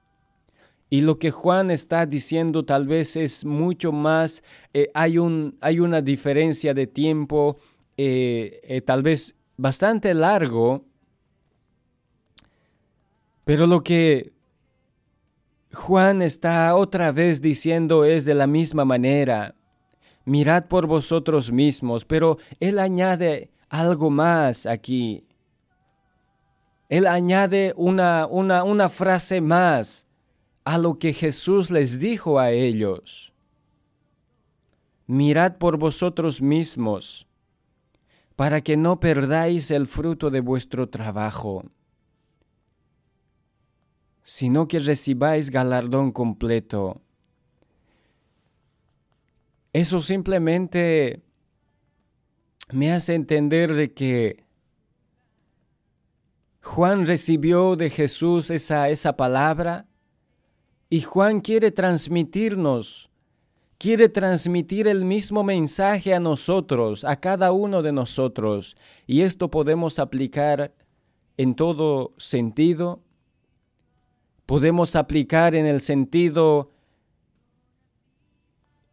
Y 0.90 1.02
lo 1.02 1.20
que 1.20 1.32
Juan 1.32 1.70
está 1.70 2.06
diciendo 2.06 2.64
tal 2.64 2.88
vez 2.88 3.18
es 3.18 3.44
mucho 3.44 3.92
más, 3.92 4.46
eh, 4.74 4.90
hay, 4.94 5.18
un, 5.18 5.58
hay, 5.60 5.82
una 5.82 6.00
diferencia 6.00 6.74
de 6.74 6.88
tiempo 6.88 7.58
eh, 7.98 8.62
eh, 8.64 8.80
tal 8.80 9.04
vez 9.04 9.36
bastante 9.58 10.14
largo, 10.14 10.86
pero 13.44 13.68
lo 13.68 13.84
que 13.84 14.32
Juan 15.74 16.22
está 16.22 16.74
otra 16.74 17.12
vez 17.12 17.42
diciendo 17.42 18.06
es 18.06 18.24
de 18.24 18.34
la 18.34 18.48
misma 18.48 18.86
manera, 18.86 19.56
mirad 20.24 20.68
por 20.68 20.88
vosotros 20.88 21.52
mismos, 21.52 22.06
pero 22.06 22.38
él 22.62 22.80
añade 22.80 23.52
algo 23.70 24.10
más 24.10 24.66
aquí. 24.66 25.26
Él 26.90 27.06
añade 27.06 27.74
una, 27.76 28.28
una, 28.28 28.64
una 28.64 28.90
frase 28.90 29.42
más 29.42 30.08
a 30.64 30.78
lo 30.78 31.00
que 31.00 31.14
Jesús 31.14 31.70
les 31.72 32.00
dijo 32.00 32.40
a 32.40 32.52
ellos. 32.52 33.34
Mirad 35.06 35.58
por 35.58 35.78
vosotros 35.78 36.42
mismos, 36.42 37.28
para 38.36 38.62
que 38.62 38.78
no 38.78 39.00
perdáis 39.00 39.72
el 39.72 39.88
fruto 39.88 40.30
de 40.30 40.42
vuestro 40.42 40.90
trabajo, 40.90 41.64
sino 44.24 44.68
que 44.68 44.80
recibáis 44.80 45.50
galardón 45.50 46.12
completo. 46.12 47.02
Eso 49.72 50.02
simplemente 50.02 51.24
me 52.72 52.92
hace 52.92 53.16
entender 53.16 53.74
de 53.74 53.94
que 53.94 54.44
Juan 56.62 57.06
recibió 57.06 57.76
de 57.76 57.90
Jesús 57.90 58.50
esa, 58.50 58.90
esa 58.90 59.16
palabra 59.16 59.86
y 60.90 61.02
Juan 61.02 61.42
quiere 61.42 61.72
transmitirnos, 61.72 63.10
quiere 63.78 64.10
transmitir 64.10 64.88
el 64.88 65.06
mismo 65.06 65.44
mensaje 65.44 66.14
a 66.14 66.20
nosotros, 66.20 67.04
a 67.04 67.18
cada 67.18 67.52
uno 67.52 67.82
de 67.82 67.94
nosotros. 67.94 68.76
Y 69.06 69.22
esto 69.22 69.50
podemos 69.50 70.00
aplicar 70.00 70.74
en 71.38 71.56
todo 71.56 72.14
sentido, 72.18 73.02
podemos 74.46 74.96
aplicar 74.96 75.56
en 75.56 75.66
el 75.66 75.82
sentido 75.82 76.72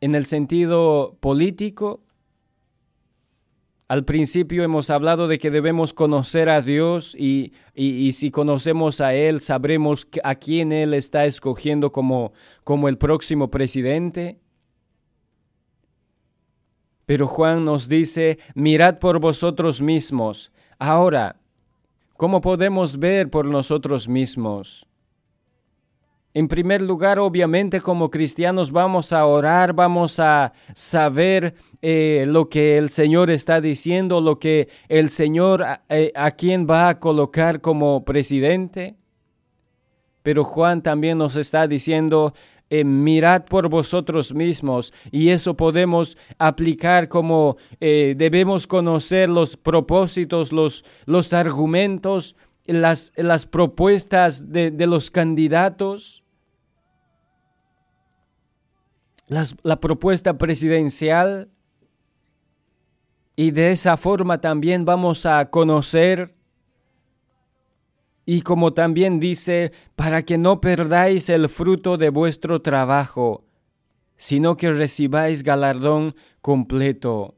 en 0.01 0.15
el 0.15 0.27
sentido 0.27 1.17
político. 1.21 2.04
Al 3.95 4.05
principio 4.05 4.65
hemos 4.65 4.91
hablado 4.91 5.29
de 5.29 5.39
que 5.39 5.53
debemos 5.53 5.95
conocer 5.95 6.49
a 6.49 6.61
Dios 6.61 7.15
y, 7.17 7.53
y, 7.77 8.13
si 8.15 8.33
conocemos 8.33 9.01
a 9.01 9.15
Él 9.15 9.41
sabremos 9.41 10.09
a 10.25 10.35
quién 10.35 10.73
Él 10.73 10.95
está 10.95 11.27
escogiendo 11.27 11.93
como, 11.93 12.33
como 12.65 12.89
el 12.89 12.99
próximo 12.99 13.53
presidente. 13.53 14.41
Pero 17.07 17.29
Juan 17.29 17.65
nos 17.65 17.89
dice, 17.89 18.41
mirad 18.57 18.99
por 18.99 19.21
vosotros 19.21 19.81
mismos. 19.81 20.51
Ahora, 20.81 21.37
¿cómo 22.17 22.41
podemos 22.41 22.99
ver 22.99 23.31
por 23.31 23.45
nosotros 23.45 24.09
mismos? 24.09 24.89
En 26.37 26.49
primer 26.49 26.83
lugar, 26.83 27.21
obviamente 27.21 27.81
como 27.81 28.11
cristianos 28.11 28.73
vamos 28.73 29.13
a 29.13 29.25
orar, 29.25 29.73
vamos 29.73 30.19
a 30.19 30.53
saber 30.75 31.55
eh, 31.81 32.25
lo 32.27 32.49
que 32.49 32.77
el 32.77 32.91
Señor 32.91 33.31
está 33.31 33.61
diciendo, 33.61 34.21
lo 34.21 34.41
que 34.41 34.69
el 34.89 35.11
Señor 35.11 35.65
eh, 35.89 36.11
a 36.17 36.33
quien 36.33 36.67
va 36.69 36.89
a 36.89 36.99
colocar 36.99 37.61
como 37.61 38.05
presidente. 38.05 38.97
Pero 40.25 40.43
Juan 40.43 40.83
también 40.83 41.19
nos 41.19 41.37
está 41.37 41.69
diciendo, 41.69 42.35
eh, 42.69 42.83
mirad 42.83 43.45
por 43.45 43.69
vosotros 43.69 44.35
mismos 44.35 44.93
y 45.13 45.29
eso 45.29 45.57
podemos 45.57 46.19
aplicar 46.41 47.09
como 47.09 47.59
debemos 47.79 48.67
conocer 48.67 49.29
los 49.29 49.57
propósitos, 49.57 50.51
los, 50.51 50.85
los 51.07 51.33
argumentos, 51.33 52.35
las, 52.67 53.13
las 53.15 53.47
propuestas 53.47 54.51
de, 54.51 54.73
de 54.73 54.87
los 54.89 55.13
candidatos 55.13 56.24
la 59.29 59.81
propuesta 59.81 60.37
presidencial 60.39 61.51
y 63.37 63.51
de 63.51 63.73
esa 63.73 63.97
forma 63.97 64.41
también 64.41 64.85
vamos 64.85 65.27
a 65.27 65.51
conocer 65.51 66.35
y 68.27 68.41
como 68.43 68.73
también 68.73 69.21
dice, 69.21 69.73
para 69.97 70.23
que 70.23 70.39
no 70.39 70.61
perdáis 70.61 71.29
el 71.29 71.49
fruto 71.49 71.97
de 71.97 72.09
vuestro 72.09 72.63
trabajo, 72.63 73.45
sino 74.17 74.57
que 74.57 74.73
recibáis 74.73 75.43
galardón 75.43 76.15
completo. 76.41 77.35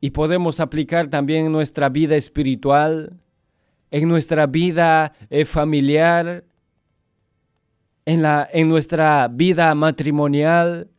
Y 0.00 0.10
podemos 0.10 0.60
aplicar 0.60 1.08
también 1.08 1.50
nuestra 1.50 1.88
vida 1.88 2.16
espiritual, 2.16 3.20
en 3.90 4.08
nuestra 4.08 4.46
vida 4.46 5.12
eh, 5.28 5.44
familiar, 5.44 6.44
en, 8.04 8.22
la, 8.22 8.48
en 8.52 8.68
nuestra 8.68 9.28
vida 9.28 9.74
matrimonial, 9.74 10.90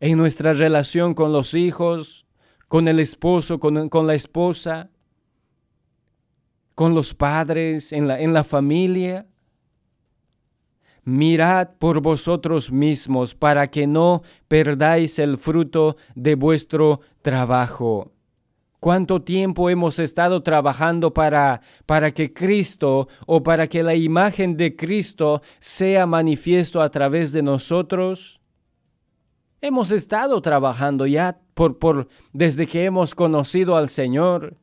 en 0.00 0.18
nuestra 0.18 0.52
relación 0.52 1.14
con 1.14 1.32
los 1.32 1.54
hijos, 1.54 2.26
con 2.68 2.88
el 2.88 3.00
esposo, 3.00 3.60
con, 3.60 3.88
con 3.88 4.06
la 4.06 4.14
esposa, 4.14 4.90
con 6.74 6.94
los 6.94 7.14
padres, 7.14 7.92
en 7.92 8.08
la, 8.08 8.20
en 8.20 8.32
la 8.32 8.44
familia. 8.44 9.26
Mirad 11.04 11.70
por 11.78 12.00
vosotros 12.00 12.70
mismos 12.70 13.34
para 13.34 13.70
que 13.70 13.86
no 13.86 14.22
perdáis 14.48 15.18
el 15.18 15.38
fruto 15.38 15.96
de 16.14 16.34
vuestro 16.34 17.00
trabajo. 17.22 18.12
¿Cuánto 18.80 19.20
tiempo 19.20 19.68
hemos 19.68 19.98
estado 19.98 20.42
trabajando 20.42 21.12
para, 21.12 21.60
para 21.84 22.12
que 22.12 22.32
Cristo 22.32 23.08
o 23.26 23.42
para 23.42 23.66
que 23.68 23.82
la 23.82 23.94
imagen 23.94 24.56
de 24.56 24.74
Cristo 24.74 25.42
sea 25.58 26.06
manifiesto 26.06 26.80
a 26.80 26.90
través 26.90 27.32
de 27.32 27.42
nosotros? 27.42 28.40
Hemos 29.60 29.90
estado 29.90 30.40
trabajando 30.40 31.06
ya 31.06 31.38
por, 31.52 31.78
por, 31.78 32.08
desde 32.32 32.66
que 32.66 32.86
hemos 32.86 33.14
conocido 33.14 33.76
al 33.76 33.90
Señor. 33.90 34.56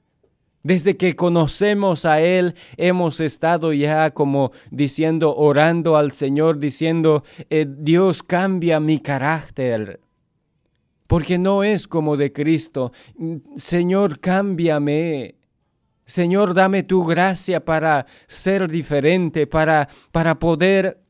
Desde 0.64 0.98
que 0.98 1.16
conocemos 1.16 2.04
a 2.04 2.20
Él, 2.20 2.56
hemos 2.76 3.20
estado 3.20 3.72
ya 3.72 4.10
como 4.10 4.52
diciendo, 4.72 5.36
orando 5.36 5.96
al 5.96 6.12
Señor, 6.12 6.58
diciendo, 6.58 7.24
eh, 7.52 7.68
Dios 7.70 8.24
cambia 8.24 8.80
mi 8.80 9.00
carácter 9.00 10.02
porque 11.08 11.38
no 11.38 11.64
es 11.64 11.88
como 11.88 12.18
de 12.18 12.32
Cristo. 12.32 12.92
Señor, 13.56 14.20
cámbiame. 14.20 15.36
Señor, 16.06 16.54
dame 16.54 16.84
tu 16.84 17.04
gracia 17.04 17.66
para 17.66 18.06
ser 18.28 18.70
diferente, 18.70 19.46
para, 19.48 19.90
para 20.12 20.40
poder 20.40 21.02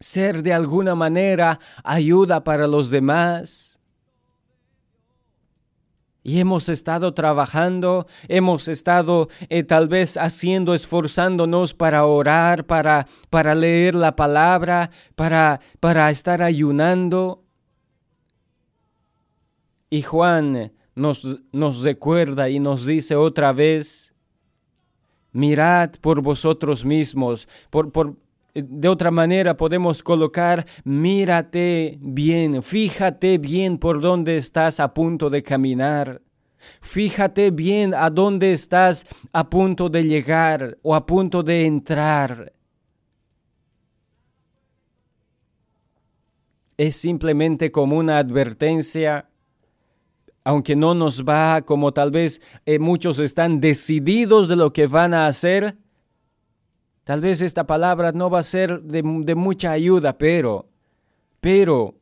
ser 0.00 0.42
de 0.42 0.52
alguna 0.52 0.94
manera 0.94 1.58
ayuda 1.82 2.44
para 2.44 2.66
los 2.66 2.90
demás. 2.90 3.80
Y 6.22 6.40
hemos 6.40 6.70
estado 6.70 7.12
trabajando, 7.12 8.06
hemos 8.28 8.68
estado 8.68 9.28
eh, 9.50 9.62
tal 9.62 9.88
vez 9.88 10.16
haciendo, 10.16 10.72
esforzándonos 10.72 11.74
para 11.74 12.06
orar, 12.06 12.64
para, 12.64 13.06
para 13.28 13.54
leer 13.54 13.94
la 13.94 14.16
palabra, 14.16 14.88
para, 15.14 15.60
para 15.80 16.10
estar 16.10 16.40
ayunando. 16.40 17.43
Y 19.94 20.02
Juan 20.02 20.72
nos, 20.96 21.38
nos 21.52 21.84
recuerda 21.84 22.48
y 22.48 22.58
nos 22.58 22.84
dice 22.84 23.14
otra 23.14 23.52
vez, 23.52 24.12
mirad 25.30 25.90
por 26.00 26.20
vosotros 26.20 26.84
mismos, 26.84 27.46
por, 27.70 27.92
por, 27.92 28.16
de 28.54 28.88
otra 28.88 29.12
manera 29.12 29.56
podemos 29.56 30.02
colocar, 30.02 30.66
mírate 30.82 31.96
bien, 32.00 32.60
fíjate 32.64 33.38
bien 33.38 33.78
por 33.78 34.00
dónde 34.00 34.36
estás 34.36 34.80
a 34.80 34.92
punto 34.92 35.30
de 35.30 35.44
caminar. 35.44 36.20
Fíjate 36.80 37.52
bien 37.52 37.94
a 37.94 38.10
dónde 38.10 38.52
estás 38.52 39.06
a 39.32 39.48
punto 39.48 39.88
de 39.88 40.02
llegar 40.02 40.76
o 40.82 40.96
a 40.96 41.06
punto 41.06 41.44
de 41.44 41.66
entrar. 41.66 42.52
Es 46.76 46.96
simplemente 46.96 47.70
como 47.70 47.96
una 47.96 48.18
advertencia 48.18 49.28
aunque 50.44 50.76
no 50.76 50.94
nos 50.94 51.24
va 51.24 51.62
como 51.62 51.92
tal 51.92 52.10
vez 52.10 52.40
eh, 52.66 52.78
muchos 52.78 53.18
están 53.18 53.60
decididos 53.60 54.46
de 54.46 54.56
lo 54.56 54.72
que 54.72 54.86
van 54.86 55.14
a 55.14 55.26
hacer, 55.26 55.76
tal 57.04 57.20
vez 57.22 57.40
esta 57.40 57.66
palabra 57.66 58.12
no 58.12 58.28
va 58.28 58.40
a 58.40 58.44
ser 58.44 58.82
de, 58.82 59.02
de 59.02 59.34
mucha 59.34 59.72
ayuda, 59.72 60.16
pero, 60.18 60.68
pero, 61.40 61.94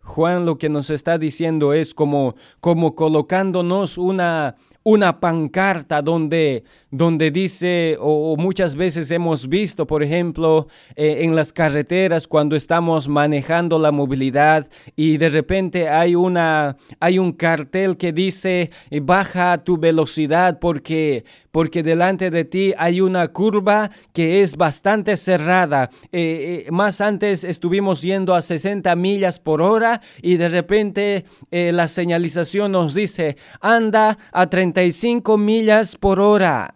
Juan 0.00 0.46
lo 0.46 0.58
que 0.58 0.68
nos 0.68 0.90
está 0.90 1.18
diciendo 1.18 1.72
es 1.72 1.94
como, 1.94 2.36
como 2.60 2.94
colocándonos 2.94 3.98
una, 3.98 4.54
una 4.82 5.18
pancarta 5.18 6.02
donde, 6.02 6.62
donde 6.96 7.30
dice, 7.30 7.96
o, 8.00 8.36
muchas 8.36 8.76
veces 8.76 9.10
hemos 9.10 9.48
visto, 9.48 9.86
por 9.86 10.02
ejemplo, 10.02 10.68
eh, 10.96 11.18
en 11.20 11.34
las 11.34 11.52
carreteras 11.52 12.28
cuando 12.28 12.56
estamos 12.56 13.08
manejando 13.08 13.78
la 13.78 13.92
movilidad 13.92 14.68
y 14.96 15.16
de 15.16 15.28
repente 15.28 15.88
hay, 15.88 16.14
una, 16.14 16.76
hay 17.00 17.18
un 17.18 17.32
cartel 17.32 17.96
que 17.96 18.12
dice, 18.12 18.70
baja 19.02 19.58
tu 19.58 19.78
velocidad 19.78 20.58
porque, 20.58 21.24
porque 21.50 21.82
delante 21.82 22.30
de 22.30 22.44
ti 22.44 22.74
hay 22.76 23.00
una 23.00 23.28
curva 23.28 23.90
que 24.12 24.42
es 24.42 24.56
bastante 24.56 25.16
cerrada. 25.16 25.90
Eh, 26.12 26.64
eh, 26.66 26.70
más 26.70 27.00
antes 27.00 27.44
estuvimos 27.44 28.02
yendo 28.02 28.34
a 28.34 28.42
60 28.42 28.94
millas 28.96 29.38
por 29.38 29.62
hora 29.62 30.00
y 30.20 30.36
de 30.36 30.48
repente 30.48 31.24
la 31.50 31.88
señalización 31.88 32.72
nos 32.72 32.94
dice, 32.94 33.36
anda 33.60 34.18
a 34.32 34.48
30 34.48 34.74
35 34.74 35.38
millas 35.38 35.94
por 35.94 36.18
hora. 36.18 36.74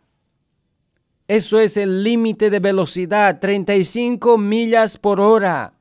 Eso 1.29 1.61
es 1.61 1.77
el 1.77 2.03
límite 2.03 2.49
de 2.49 2.59
velocidad, 2.59 3.39
35 3.39 4.39
millas 4.39 4.97
por 4.97 5.21
hora. 5.21 5.75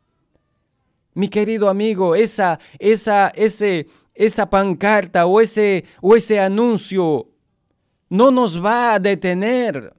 Mi 1.14 1.30
querido 1.30 1.70
amigo, 1.70 2.16
esa, 2.16 2.60
esa, 2.80 3.30
ese, 3.30 3.88
esa 4.14 4.50
pancarta 4.50 5.26
o 5.26 5.40
ese, 5.40 5.86
o 6.02 6.18
ese 6.18 6.42
anuncio 6.42 7.30
no 8.10 8.30
nos 8.30 8.64
va 8.64 8.96
a 8.96 9.00
detener. 9.00 9.94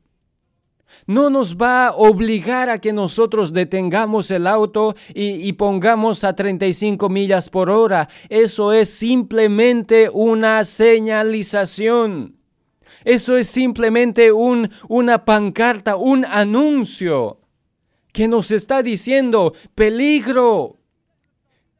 No 1.07 1.31
nos 1.31 1.57
va 1.57 1.87
a 1.87 1.95
obligar 1.95 2.69
a 2.69 2.79
que 2.79 2.93
nosotros 2.93 3.55
detengamos 3.55 4.31
el 4.31 4.47
auto 4.47 4.95
y, 5.15 5.49
y, 5.49 5.55
pongamos 5.55 6.25
a 6.25 6.35
35 6.35 7.09
millas 7.09 7.49
por 7.49 7.71
hora. 7.71 8.07
Eso 8.29 8.75
es 8.75 8.91
simplemente 8.91 10.11
una 10.13 10.65
señalización. 10.65 12.38
Eso 13.05 13.37
es 13.37 13.49
simplemente 13.49 14.33
un, 14.33 14.71
una 14.89 15.25
pancarta, 15.25 15.97
un 15.97 16.25
anuncio 16.25 17.41
que 18.13 18.29
nos 18.29 18.51
está 18.51 18.83
diciendo 18.83 19.55
peligro. 19.75 20.77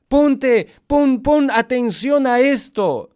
Ponte, 0.09 0.69
pon, 0.87 1.23
pon 1.23 1.51
atención 1.51 2.27
a 2.27 2.41
esto. 2.41 3.11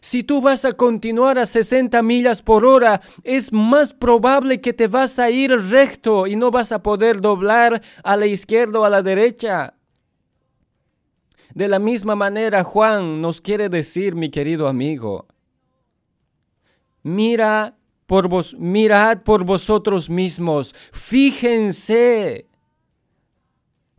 Si 0.00 0.22
tú 0.22 0.42
vas 0.42 0.66
a 0.66 0.72
continuar 0.72 1.38
a 1.38 1.46
60 1.46 2.02
millas 2.02 2.42
por 2.42 2.66
hora, 2.66 3.00
es 3.22 3.52
más 3.54 3.94
probable 3.94 4.60
que 4.60 4.74
te 4.74 4.86
vas 4.86 5.18
a 5.18 5.30
ir 5.30 5.50
recto 5.50 6.26
y 6.26 6.36
no 6.36 6.50
vas 6.50 6.72
a 6.72 6.82
poder 6.82 7.22
doblar 7.22 7.80
a 8.02 8.16
la 8.16 8.26
izquierda 8.26 8.80
o 8.80 8.84
a 8.84 8.90
la 8.90 9.02
derecha. 9.02 9.74
De 11.54 11.68
la 11.68 11.78
misma 11.78 12.16
manera, 12.16 12.64
Juan 12.64 13.22
nos 13.22 13.40
quiere 13.40 13.68
decir, 13.70 14.14
mi 14.14 14.30
querido 14.30 14.68
amigo, 14.68 15.26
mira 17.04 17.76
por 18.06 18.26
vos, 18.26 18.56
mirad 18.58 19.22
por 19.22 19.44
vosotros 19.44 20.10
mismos, 20.10 20.74
fíjense 20.92 22.48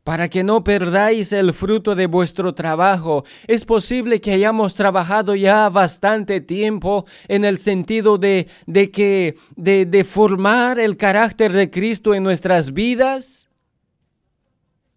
para 0.05 0.29
que 0.29 0.43
no 0.43 0.63
perdáis 0.63 1.33
el 1.33 1.51
fruto 1.51 1.95
de 1.95 2.05
vuestro 2.05 2.53
trabajo. 2.53 3.25
Es 3.47 3.65
posible 3.65 4.21
que 4.21 4.33
hayamos 4.33 4.75
trabajado 4.75 5.33
ya 5.33 5.67
bastante 5.69 6.41
tiempo 6.41 7.05
en 7.27 7.43
el 7.43 7.57
sentido 7.57 8.19
de, 8.19 8.47
de 8.67 8.91
que, 8.91 9.35
de, 9.55 9.87
de 9.87 10.03
formar 10.03 10.79
el 10.79 10.95
carácter 10.95 11.51
de 11.53 11.71
Cristo 11.71 12.13
en 12.13 12.21
nuestras 12.21 12.71
vidas. 12.71 13.49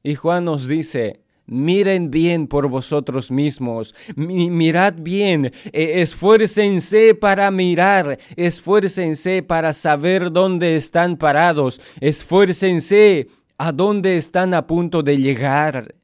Y 0.02 0.14
Juan 0.14 0.44
nos 0.44 0.68
dice, 0.68 1.22
Miren 1.50 2.10
bien 2.10 2.46
por 2.46 2.68
vosotros 2.68 3.30
mismos, 3.30 3.94
mirad 4.16 4.92
bien, 4.98 5.50
e 5.72 6.02
esfuércense 6.02 7.14
para 7.14 7.50
mirar, 7.50 8.18
esfuércense 8.36 9.42
para 9.42 9.72
saber 9.72 10.30
dónde 10.30 10.76
están 10.76 11.16
parados, 11.16 11.80
esfuércense 12.02 13.28
a 13.56 13.72
dónde 13.72 14.18
están 14.18 14.52
a 14.52 14.66
punto 14.66 15.02
de 15.02 15.16
llegar. 15.16 15.94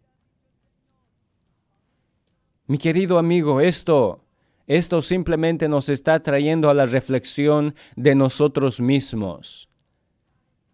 Mi 2.67 2.79
querido 2.79 3.19
amigo, 3.19 3.61
esto, 3.61 4.25
esto 4.67 5.03
simplemente 5.03 5.69
nos 5.69 5.91
está 5.91 6.23
trayendo 6.23 6.71
a 6.71 6.75
la 6.75 6.87
reflexión 6.87 7.75
de 7.97 8.15
nosotros 8.15 8.81
mismos, 8.81 9.69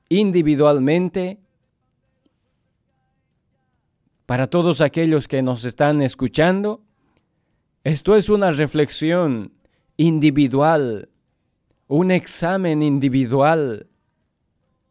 individualmente 0.08 1.40
para 4.30 4.46
todos 4.46 4.80
aquellos 4.80 5.26
que 5.26 5.42
nos 5.42 5.64
están 5.64 6.02
escuchando, 6.02 6.84
esto 7.82 8.14
es 8.14 8.28
una 8.28 8.52
reflexión 8.52 9.52
individual, 9.96 11.08
un 11.88 12.12
examen 12.12 12.80
individual 12.80 13.88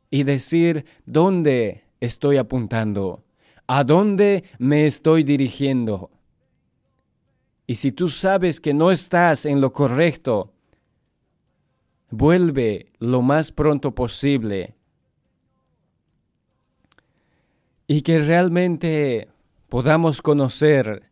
y 0.10 0.24
decir 0.24 0.84
dónde 1.06 1.86
estoy 2.02 2.36
apuntando, 2.36 3.24
a 3.66 3.86
dónde 3.86 4.44
me 4.58 4.86
estoy 4.86 5.24
dirigiendo. 5.24 6.12
Y 7.66 7.76
si 7.76 7.94
tú 7.94 8.10
sabes 8.10 8.60
que 8.60 8.74
no 8.74 8.92
estás 8.92 9.46
en 9.46 9.62
lo 9.62 9.72
correcto, 9.72 10.52
vuelve 12.10 12.92
lo 13.00 13.22
más 13.22 13.54
pronto 13.54 13.96
posible 13.96 14.76
y 17.90 18.04
que 18.04 18.20
realmente 18.20 19.30
podamos 19.68 20.22
conocer 20.22 21.10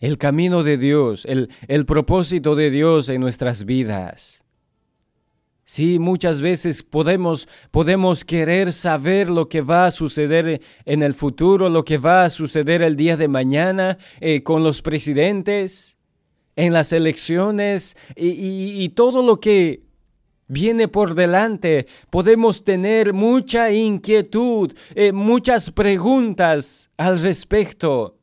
el 0.00 0.18
camino 0.18 0.64
de 0.64 0.78
Dios, 0.78 1.24
el, 1.26 1.48
el, 1.68 1.86
propósito 1.86 2.56
de 2.56 2.70
Dios 2.70 3.08
en 3.08 3.20
nuestras 3.20 3.64
vidas. 3.64 4.44
Sí, 5.64 6.00
muchas 6.00 6.40
veces 6.40 6.82
podemos, 6.82 7.46
podemos 7.70 8.24
querer 8.24 8.72
saber 8.72 9.30
lo 9.30 9.48
que 9.48 9.60
va 9.60 9.86
a 9.86 9.92
suceder 9.92 10.60
en 10.84 11.02
el 11.04 11.14
futuro, 11.14 11.68
lo 11.68 11.84
que 11.84 11.98
va 11.98 12.24
a 12.24 12.30
suceder 12.30 12.82
el 12.82 12.96
día 12.96 13.16
de 13.16 13.28
mañana 13.28 13.96
eh, 14.20 14.42
con 14.42 14.64
los 14.64 14.82
presidentes, 14.82 15.98
en 16.56 16.72
las 16.72 16.92
elecciones 16.92 17.96
y, 18.16 18.88
todo 18.88 19.22
lo 19.22 19.38
que 19.40 19.85
viene 20.48 20.88
por 20.88 21.14
delante, 21.14 21.86
podemos 22.10 22.64
tener 22.64 23.12
mucha 23.12 23.70
inquietud, 23.70 24.72
eh, 24.94 25.12
muchas 25.12 25.70
preguntas 25.70 26.90
al 26.96 27.20
respecto. 27.20 28.16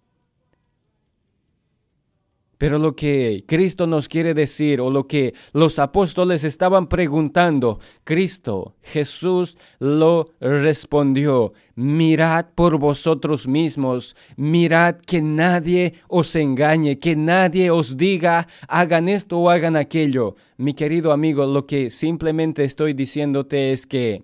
Pero 2.63 2.79
lo 2.79 2.95
que 2.95 3.43
Cristo 3.45 3.87
nos 3.87 4.07
quiere 4.07 4.33
decir 4.33 4.79
o 4.79 4.89
lo 4.89 5.05
que 5.05 5.33
los 5.51 5.79
apóstoles 5.79 6.45
estaban 6.45 6.87
preguntando, 6.87 7.81
Cristo, 8.05 8.77
Jesús 8.81 9.57
lo 9.79 10.29
respondió. 10.39 11.51
Mirad 11.75 12.45
por 12.55 12.77
vosotros 12.77 13.49
mismos, 13.49 14.15
mirad 14.37 14.95
que 14.95 15.21
nadie 15.21 15.95
os 16.07 16.37
engañe, 16.37 16.99
que 16.99 17.17
nadie 17.17 17.69
os 17.69 17.97
diga 17.97 18.47
hagan 18.69 19.09
esto 19.09 19.39
o 19.39 19.49
hagan 19.49 19.75
aquello. 19.75 20.37
Mi 20.55 20.73
querido 20.73 21.11
amigo, 21.11 21.45
lo 21.45 21.67
que 21.67 21.89
simplemente 21.89 22.63
estoy 22.63 22.93
diciéndote 22.93 23.73
es 23.73 23.85
que 23.85 24.23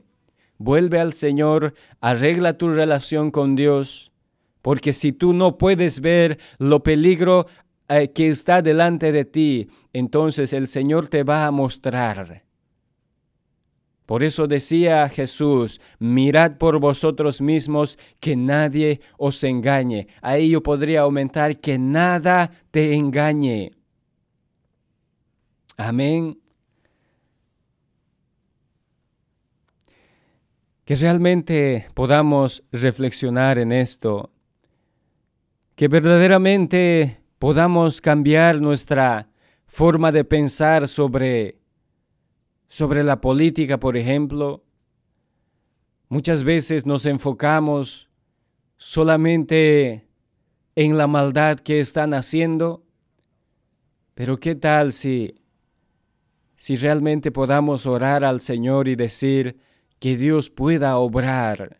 vuelve 0.57 1.01
al 1.01 1.11
Señor, 1.11 1.73
arregla 1.99 2.57
tu 2.57 2.69
relación 2.69 3.31
con 3.31 3.57
Dios. 3.57 4.13
Porque 4.61 4.91
si 4.91 5.13
tú 5.13 5.31
no 5.33 5.57
puedes 5.57 6.01
ver 6.01 6.37
lo 6.57 6.83
peligro 6.83 7.47
eh, 7.89 8.11
que 8.11 8.29
está 8.29 8.61
delante 8.61 9.11
de 9.11 9.25
ti, 9.25 9.67
entonces 9.93 10.53
el 10.53 10.67
Señor 10.67 11.07
te 11.07 11.23
va 11.23 11.47
a 11.47 11.51
mostrar. 11.51 12.43
Por 14.09 14.23
eso 14.23 14.47
decía 14.47 15.07
Jesús, 15.07 15.79
mirad 15.99 16.57
por 16.57 16.79
vosotros 16.79 17.41
mismos 17.41 17.99
que 18.19 18.35
nadie 18.35 19.01
os 19.17 19.43
engañe. 19.43 20.07
Ahí 20.21 20.49
yo 20.49 20.63
podría 20.63 21.01
aumentar 21.01 21.59
que 21.59 21.77
nada 21.77 22.51
te 22.71 22.95
engañe. 22.95 23.71
Amén. 25.77 26.39
Que 30.85 30.95
realmente 30.95 31.87
podamos 31.93 32.63
reflexionar 32.71 33.59
en 33.59 33.71
esto. 33.71 34.31
Que 35.75 35.87
verdaderamente 35.87 37.19
podamos 37.39 38.01
cambiar 38.01 38.59
nuestra 38.59 39.29
forma 39.65 40.11
de 40.11 40.25
pensar 40.25 40.87
sobre, 40.87 41.57
sobre 42.67 43.03
la 43.03 43.21
política, 43.21 43.79
por 43.79 43.95
ejemplo. 43.95 44.65
Muchas 46.09 46.43
veces 46.43 46.85
nos 46.85 47.05
enfocamos 47.05 48.09
solamente 48.75 50.07
en 50.75 50.97
la 50.97 51.07
maldad 51.07 51.59
que 51.59 51.79
están 51.79 52.13
haciendo, 52.13 52.83
pero 54.15 54.39
¿qué 54.39 54.55
tal 54.55 54.91
si, 54.91 55.41
si 56.57 56.75
realmente 56.75 57.31
podamos 57.31 57.85
orar 57.85 58.25
al 58.25 58.41
Señor 58.41 58.87
y 58.89 58.95
decir 58.95 59.59
que 59.99 60.17
Dios 60.17 60.49
pueda 60.49 60.97
obrar? 60.97 61.79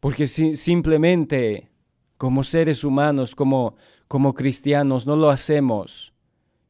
Porque 0.00 0.26
si, 0.26 0.54
simplemente 0.54 1.70
como 2.18 2.44
seres 2.44 2.84
humanos, 2.84 3.34
como, 3.34 3.76
como 4.08 4.34
cristianos, 4.34 5.06
no 5.06 5.16
lo 5.16 5.30
hacemos. 5.30 6.12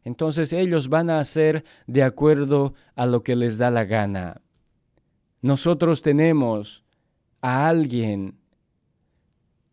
Entonces 0.04 0.52
ellos 0.52 0.88
van 0.88 1.10
a 1.10 1.18
hacer 1.18 1.64
de 1.86 2.02
acuerdo 2.02 2.74
a 2.94 3.06
lo 3.06 3.22
que 3.22 3.34
les 3.34 3.58
da 3.58 3.70
la 3.70 3.84
gana. 3.84 4.40
Nosotros 5.42 6.02
tenemos 6.02 6.84
a 7.40 7.68
alguien 7.68 8.38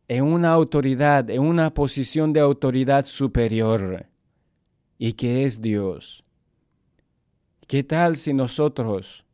en 0.07 0.23
una 0.23 0.51
autoridad, 0.51 1.29
en 1.29 1.41
una 1.41 1.73
posición 1.73 2.33
de 2.33 2.39
autoridad 2.39 3.05
superior, 3.05 4.07
y 4.97 5.13
que 5.13 5.45
es 5.45 5.61
Dios. 5.61 6.23
¿Qué 7.67 7.83
tal 7.83 8.15
si 8.15 8.33
nosotros, 8.33 9.25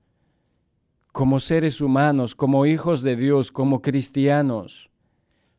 como 1.11 1.39
seres 1.39 1.81
humanos, 1.81 2.33
como 2.33 2.65
hijos 2.65 3.03
de 3.03 3.15
Dios, 3.15 3.51
como 3.51 3.81
cristianos, 3.81 4.90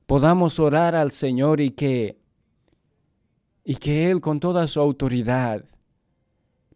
podamos 0.06 0.58
orar 0.58 0.94
al 0.94 1.10
Señor 1.12 1.60
y 1.60 1.70
que 1.70 2.22
y 3.64 3.76
que 3.76 4.10
Él 4.10 4.20
con 4.20 4.40
toda 4.40 4.66
su 4.66 4.80
autoridad 4.80 5.64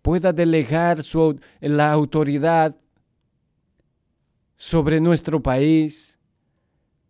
pueda 0.03 0.33
delegar 0.33 1.03
su, 1.03 1.41
la 1.61 1.91
autoridad 1.91 2.77
sobre 4.57 5.01
nuestro 5.01 5.43
país, 5.43 6.19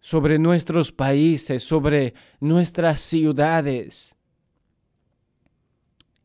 sobre 0.00 0.38
nuestros 0.38 0.92
países, 0.92 1.62
sobre 1.62 2.14
nuestras 2.40 3.00
ciudades. 3.00 4.16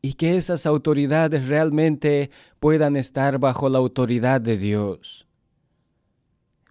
Y 0.00 0.14
que 0.14 0.36
esas 0.36 0.66
autoridades 0.66 1.46
realmente 1.46 2.30
puedan 2.58 2.96
estar 2.96 3.38
bajo 3.38 3.68
la 3.68 3.78
autoridad 3.78 4.40
de 4.40 4.56
Dios. 4.56 5.28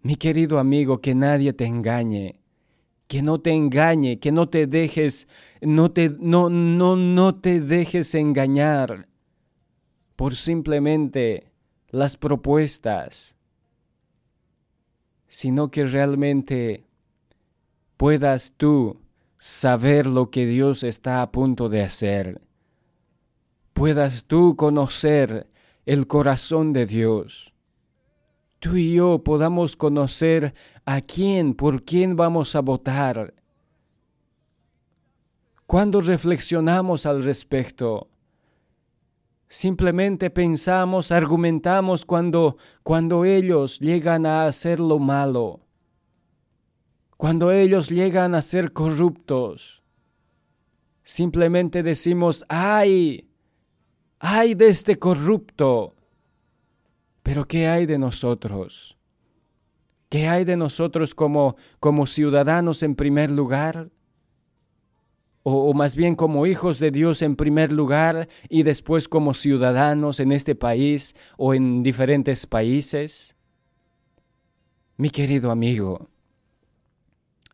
Mi 0.01 0.15
querido 0.15 0.57
amigo, 0.57 0.99
que 0.99 1.13
nadie 1.13 1.53
te 1.53 1.65
engañe 1.65 2.40
que 3.11 3.21
no 3.21 3.41
te 3.41 3.51
engañe, 3.51 4.21
que 4.21 4.31
no 4.31 4.47
te 4.47 4.67
dejes, 4.67 5.27
no 5.59 5.91
te, 5.91 6.15
no, 6.17 6.49
no, 6.49 6.95
no 6.95 7.35
te 7.35 7.59
dejes 7.59 8.15
engañar 8.15 9.09
por 10.15 10.33
simplemente 10.33 11.51
las 11.89 12.15
propuestas, 12.15 13.35
sino 15.27 15.71
que 15.71 15.83
realmente 15.83 16.85
puedas 17.97 18.53
tú 18.55 19.01
saber 19.37 20.07
lo 20.07 20.31
que 20.31 20.45
Dios 20.45 20.81
está 20.83 21.21
a 21.21 21.33
punto 21.33 21.67
de 21.67 21.81
hacer, 21.81 22.41
puedas 23.73 24.23
tú 24.23 24.55
conocer 24.55 25.49
el 25.85 26.07
corazón 26.07 26.71
de 26.71 26.85
Dios. 26.85 27.53
Tú 28.59 28.77
y 28.77 28.93
yo 28.93 29.21
podamos 29.21 29.75
conocer 29.75 30.53
a 30.85 31.01
quién, 31.01 31.53
por 31.53 31.83
quién 31.83 32.15
vamos 32.15 32.55
a 32.55 32.61
votar. 32.61 33.33
Cuando 35.65 36.01
reflexionamos 36.01 37.05
al 37.05 37.23
respecto, 37.23 38.09
simplemente 39.47 40.29
pensamos, 40.29 41.11
argumentamos 41.11 42.05
cuando, 42.05 42.57
cuando 42.83 43.25
ellos 43.25 43.79
llegan 43.79 44.25
a 44.25 44.45
hacer 44.45 44.79
lo 44.79 44.99
malo, 44.99 45.61
cuando 47.17 47.51
ellos 47.51 47.89
llegan 47.89 48.35
a 48.35 48.41
ser 48.41 48.73
corruptos. 48.73 49.83
Simplemente 51.03 51.83
decimos, 51.83 52.45
ay, 52.49 53.29
ay 54.19 54.55
de 54.55 54.69
este 54.69 54.97
corrupto. 54.97 55.95
Pero 57.23 57.45
¿qué 57.45 57.67
hay 57.67 57.85
de 57.85 57.97
nosotros? 57.97 58.97
¿Qué 60.11 60.27
hay 60.27 60.43
de 60.43 60.57
nosotros 60.57 61.15
como, 61.15 61.55
como 61.79 62.05
ciudadanos 62.05 62.83
en 62.83 62.95
primer 62.95 63.31
lugar? 63.31 63.91
O, 65.43 65.69
o, 65.69 65.73
más 65.73 65.95
bien 65.95 66.15
como 66.15 66.45
hijos 66.45 66.79
de 66.79 66.91
Dios 66.91 67.21
en 67.21 67.37
primer 67.37 67.71
lugar 67.71 68.27
y 68.49 68.63
después 68.63 69.07
como 69.07 69.33
ciudadanos 69.33 70.19
en 70.19 70.33
este 70.33 70.53
país 70.53 71.15
o 71.37 71.53
en 71.53 71.81
diferentes 71.81 72.45
países? 72.45 73.37
Mi 74.97 75.11
querido 75.11 75.49
amigo, 75.49 76.09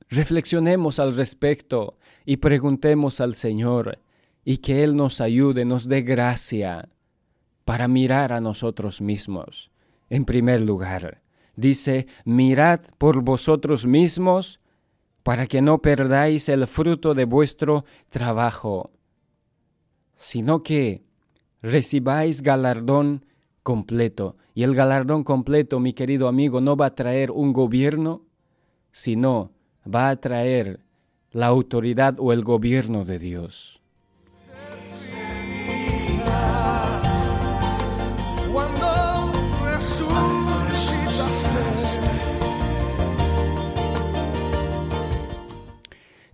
reflexionemos 0.09 0.97
al 0.97 1.15
respecto 1.15 1.99
y 2.25 2.37
preguntemos 2.37 3.21
al 3.21 3.35
Señor 3.35 3.99
y 4.43 4.57
que 4.57 4.83
Él 4.83 4.95
nos 4.95 5.21
ayude, 5.21 5.63
nos 5.63 5.87
dé 5.87 6.01
gracia 6.01 6.89
para 7.65 7.87
mirar 7.87 8.33
a 8.33 8.41
nosotros 8.41 8.99
mismos. 8.99 9.69
En 10.09 10.25
primer 10.25 10.61
lugar, 10.61 11.21
dice, 11.57 12.07
mirad 12.23 12.79
por 12.97 13.21
vosotros 13.21 13.85
mismos 13.85 14.59
para 15.23 15.45
que 15.47 15.61
no 15.61 15.81
perdáis 15.81 16.47
el 16.47 16.65
fruto 16.67 17.13
de 17.13 17.25
vuestro 17.25 17.83
trabajo, 18.09 18.91
sino 20.15 20.63
que 20.63 21.03
recibáis 21.61 22.41
galardón 22.41 23.25
completo. 23.61 24.37
Y 24.53 24.63
el 24.63 24.73
galardón 24.73 25.25
completo, 25.25 25.81
mi 25.81 25.91
querido 25.91 26.29
amigo, 26.29 26.61
no 26.61 26.77
va 26.77 26.85
a 26.87 26.95
traer 26.95 27.31
un 27.31 27.51
gobierno, 27.51 28.23
sino 28.91 29.51
va 29.85 30.09
a 30.09 30.15
traer 30.15 30.79
la 31.31 31.47
autoridad 31.47 32.15
o 32.19 32.31
el 32.31 32.43
gobierno 32.43 33.03
de 33.03 33.19
Dios. 33.19 33.81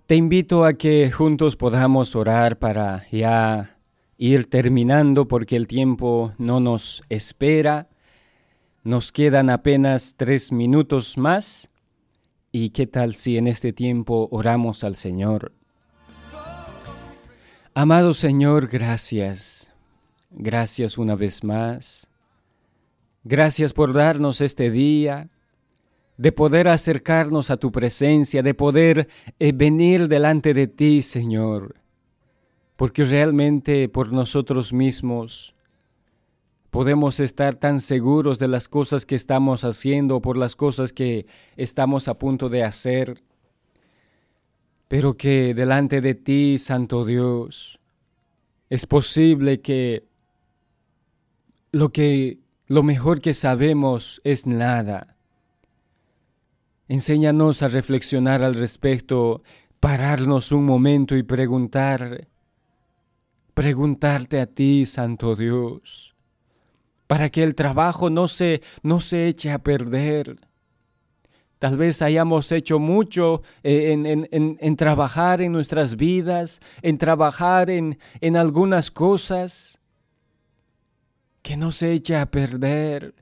Te 0.06 0.16
invito 0.16 0.66
a 0.66 0.74
que 0.74 1.10
juntos 1.10 1.56
podamos 1.56 2.14
orar 2.14 2.58
para 2.58 3.06
ya 3.10 3.78
ir 4.18 4.50
terminando 4.50 5.26
porque 5.26 5.56
el 5.56 5.66
tiempo 5.66 6.34
no 6.36 6.60
nos 6.60 7.02
espera. 7.08 7.88
Nos 8.82 9.12
quedan 9.12 9.48
apenas 9.48 10.14
tres 10.18 10.52
minutos 10.52 11.16
más. 11.16 11.70
¿Y 12.52 12.68
qué 12.70 12.86
tal 12.86 13.14
si 13.14 13.38
en 13.38 13.46
este 13.46 13.72
tiempo 13.72 14.28
oramos 14.30 14.84
al 14.84 14.96
Señor? 14.96 15.52
Amado 17.72 18.12
Señor, 18.12 18.68
gracias. 18.68 19.72
Gracias 20.30 20.98
una 20.98 21.14
vez 21.14 21.42
más. 21.42 22.10
Gracias 23.22 23.72
por 23.72 23.94
darnos 23.94 24.42
este 24.42 24.70
día, 24.70 25.30
de 26.16 26.32
poder 26.32 26.68
acercarnos 26.68 27.50
a 27.50 27.56
tu 27.56 27.72
presencia, 27.72 28.42
de 28.42 28.54
poder 28.54 29.08
eh, 29.38 29.52
venir 29.52 30.08
delante 30.08 30.54
de 30.54 30.66
ti, 30.66 31.02
Señor. 31.02 31.76
Porque 32.76 33.04
realmente 33.04 33.88
por 33.88 34.12
nosotros 34.12 34.72
mismos 34.72 35.54
podemos 36.70 37.20
estar 37.20 37.54
tan 37.54 37.80
seguros 37.80 38.38
de 38.38 38.48
las 38.48 38.68
cosas 38.68 39.06
que 39.06 39.14
estamos 39.14 39.64
haciendo, 39.64 40.20
por 40.20 40.36
las 40.36 40.56
cosas 40.56 40.92
que 40.92 41.26
estamos 41.56 42.08
a 42.08 42.14
punto 42.14 42.48
de 42.48 42.64
hacer, 42.64 43.22
pero 44.88 45.16
que 45.16 45.54
delante 45.54 46.00
de 46.00 46.14
ti, 46.14 46.58
Santo 46.58 47.04
Dios, 47.04 47.80
es 48.70 48.86
posible 48.86 49.60
que 49.60 50.04
lo 51.70 51.90
que 51.90 52.38
lo 52.66 52.82
mejor 52.82 53.20
que 53.20 53.34
sabemos 53.34 54.20
es 54.24 54.46
nada. 54.46 55.13
Enséñanos 56.88 57.62
a 57.62 57.68
reflexionar 57.68 58.42
al 58.42 58.54
respecto, 58.54 59.42
pararnos 59.80 60.52
un 60.52 60.66
momento 60.66 61.16
y 61.16 61.22
preguntar, 61.22 62.28
preguntarte 63.54 64.40
a 64.40 64.46
ti, 64.46 64.84
Santo 64.84 65.34
Dios, 65.34 66.14
para 67.06 67.30
que 67.30 67.42
el 67.42 67.54
trabajo 67.54 68.10
no 68.10 68.28
se, 68.28 68.60
no 68.82 69.00
se 69.00 69.28
eche 69.28 69.50
a 69.50 69.60
perder. 69.60 70.36
Tal 71.58 71.78
vez 71.78 72.02
hayamos 72.02 72.52
hecho 72.52 72.78
mucho 72.78 73.42
eh, 73.62 73.92
en, 73.92 74.04
en, 74.04 74.28
en, 74.32 74.58
en, 74.60 74.76
trabajar 74.76 75.40
en 75.40 75.52
nuestras 75.52 75.96
vidas, 75.96 76.60
en 76.82 76.98
trabajar 76.98 77.70
en, 77.70 77.98
en 78.20 78.36
algunas 78.36 78.90
cosas, 78.90 79.80
que 81.40 81.56
no 81.56 81.70
se 81.70 81.92
eche 81.92 82.16
a 82.16 82.26
perder. 82.26 83.14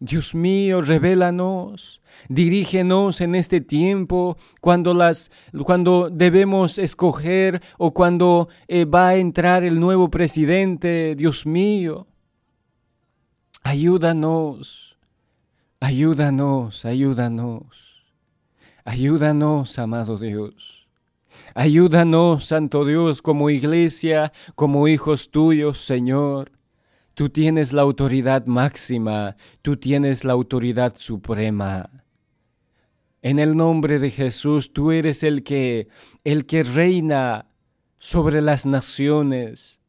Dios 0.00 0.34
mío, 0.34 0.80
revélanos, 0.80 2.00
dirígenos 2.28 3.20
en 3.20 3.34
este 3.34 3.60
tiempo 3.60 4.36
cuando 4.60 4.94
las 4.94 5.30
cuando 5.64 6.10
debemos 6.10 6.78
escoger 6.78 7.60
o 7.78 7.92
cuando 7.92 8.48
eh, 8.66 8.84
va 8.84 9.08
a 9.08 9.16
entrar 9.16 9.64
el 9.64 9.80
nuevo 9.80 10.10
presidente, 10.10 11.14
Dios 11.16 11.46
mío. 11.46 12.06
Ayúdanos. 13.62 14.98
Ayúdanos, 15.80 16.84
ayúdanos. 16.84 18.02
Ayúdanos, 18.84 19.78
amado 19.78 20.18
Dios. 20.18 20.88
Ayúdanos, 21.54 22.46
Santo 22.46 22.84
Dios, 22.84 23.22
como 23.22 23.50
iglesia, 23.50 24.32
como 24.54 24.88
hijos 24.88 25.30
tuyos, 25.30 25.78
Señor. 25.78 26.52
Tú 27.14 27.28
tienes 27.28 27.72
la 27.72 27.82
autoridad 27.82 28.46
máxima, 28.46 29.36
tú 29.62 29.76
tienes 29.76 30.24
la 30.24 30.32
autoridad 30.32 30.94
suprema. 30.96 31.90
En 33.22 33.38
el 33.38 33.56
nombre 33.56 33.98
de 33.98 34.10
Jesús, 34.10 34.72
tú 34.72 34.92
eres 34.92 35.22
el 35.22 35.42
que 35.42 35.88
el 36.24 36.46
que 36.46 36.62
reina 36.62 37.46
sobre 37.98 38.40
las 38.40 38.64
naciones, 38.64 39.80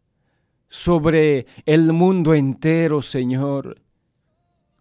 sobre 0.67 1.45
el 1.65 1.93
mundo 1.93 2.34
entero, 2.34 3.01
Señor. 3.01 3.82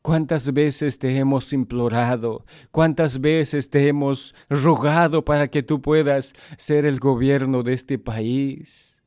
¿Cuántas 0.00 0.52
veces 0.54 0.98
te 0.98 1.18
hemos 1.18 1.52
implorado? 1.52 2.46
¿Cuántas 2.70 3.20
veces 3.20 3.68
te 3.68 3.88
hemos 3.88 4.34
rogado 4.48 5.24
para 5.24 5.48
que 5.48 5.62
tú 5.62 5.82
puedas 5.82 6.34
ser 6.56 6.86
el 6.86 6.98
gobierno 6.98 7.62
de 7.62 7.74
este 7.74 7.98
país? 7.98 9.02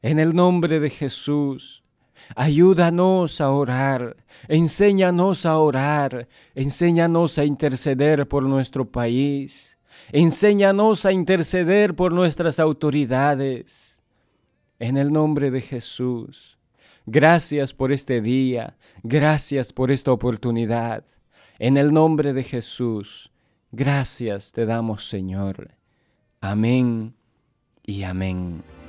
En 0.00 0.18
el 0.18 0.34
nombre 0.34 0.80
de 0.80 0.90
Jesús, 0.90 1.81
Ayúdanos 2.34 3.40
a 3.40 3.50
orar, 3.50 4.16
enséñanos 4.48 5.46
a 5.46 5.58
orar, 5.58 6.28
enséñanos 6.54 7.38
a 7.38 7.44
interceder 7.44 8.26
por 8.26 8.44
nuestro 8.44 8.90
país, 8.90 9.78
enséñanos 10.12 11.04
a 11.04 11.12
interceder 11.12 11.94
por 11.94 12.12
nuestras 12.12 12.58
autoridades. 12.58 14.02
En 14.78 14.96
el 14.96 15.12
nombre 15.12 15.50
de 15.50 15.60
Jesús, 15.60 16.58
gracias 17.06 17.72
por 17.72 17.92
este 17.92 18.20
día, 18.20 18.76
gracias 19.02 19.72
por 19.72 19.90
esta 19.90 20.12
oportunidad. 20.12 21.04
En 21.58 21.76
el 21.76 21.92
nombre 21.92 22.32
de 22.32 22.42
Jesús, 22.42 23.30
gracias 23.70 24.52
te 24.52 24.66
damos, 24.66 25.08
Señor. 25.08 25.76
Amén 26.40 27.14
y 27.84 28.02
amén. 28.02 28.81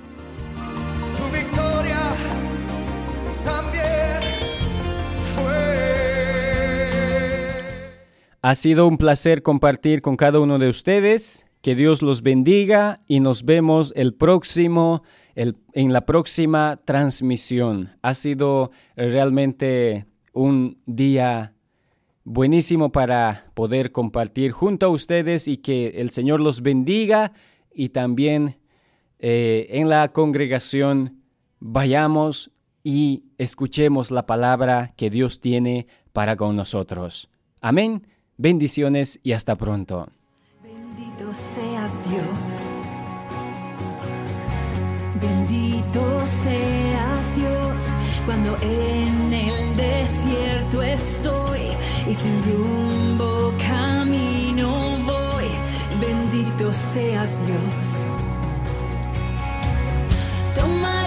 Ha 8.46 8.56
sido 8.56 8.90
un 8.90 8.98
placer 8.98 9.42
compartir 9.42 10.02
con 10.02 10.18
cada 10.18 10.42
uno 10.42 10.60
de 10.60 10.68
ustedes. 10.68 11.46
Que 11.62 11.76
Dios 11.76 12.02
los 12.02 12.24
bendiga 12.24 13.00
y 13.08 13.22
nos 13.22 13.46
vemos 13.46 13.94
el 13.96 14.14
próximo, 14.16 15.04
el, 15.34 15.56
en 15.72 15.94
la 15.94 16.06
próxima 16.06 16.82
transmisión. 16.84 17.92
Ha 18.02 18.14
sido 18.16 18.72
realmente 18.98 20.08
un 20.34 20.78
día 20.86 21.54
buenísimo 22.26 22.92
para 22.92 23.46
poder 23.54 23.94
compartir 23.94 24.52
junto 24.52 24.88
a 24.88 24.90
ustedes 24.90 25.48
y 25.48 25.56
que 25.56 25.94
el 25.96 26.10
Señor 26.10 26.42
los 26.42 26.62
bendiga 26.62 27.32
y 27.74 27.90
también 27.90 28.58
eh, 29.20 29.68
en 29.70 29.88
la 29.88 30.12
congregación 30.12 31.24
vayamos 31.62 32.52
y 32.84 33.24
escuchemos 33.38 34.12
la 34.12 34.26
palabra 34.26 34.94
que 34.98 35.10
Dios 35.10 35.40
tiene 35.40 35.88
para 36.12 36.36
con 36.36 36.58
nosotros. 36.58 37.30
Amén. 37.62 38.06
Bendiciones 38.44 39.22
y 39.24 39.32
hasta 39.32 39.56
pronto. 39.56 40.10
Bendito 40.62 41.34
seas 41.34 41.94
Dios. 42.10 42.52
Bendito 45.22 46.02
seas 46.44 47.36
Dios. 47.38 47.84
Cuando 48.26 48.58
en 48.62 49.32
el 49.32 49.78
desierto 49.78 50.84
estoy 50.84 51.62
y 52.06 52.14
sin 52.14 52.44
rumbo 52.44 53.54
camino 53.66 54.98
voy. 55.06 55.48
Bendito 56.02 56.74
seas 56.92 57.30
Dios. 57.48 57.88
Toma 60.54 61.03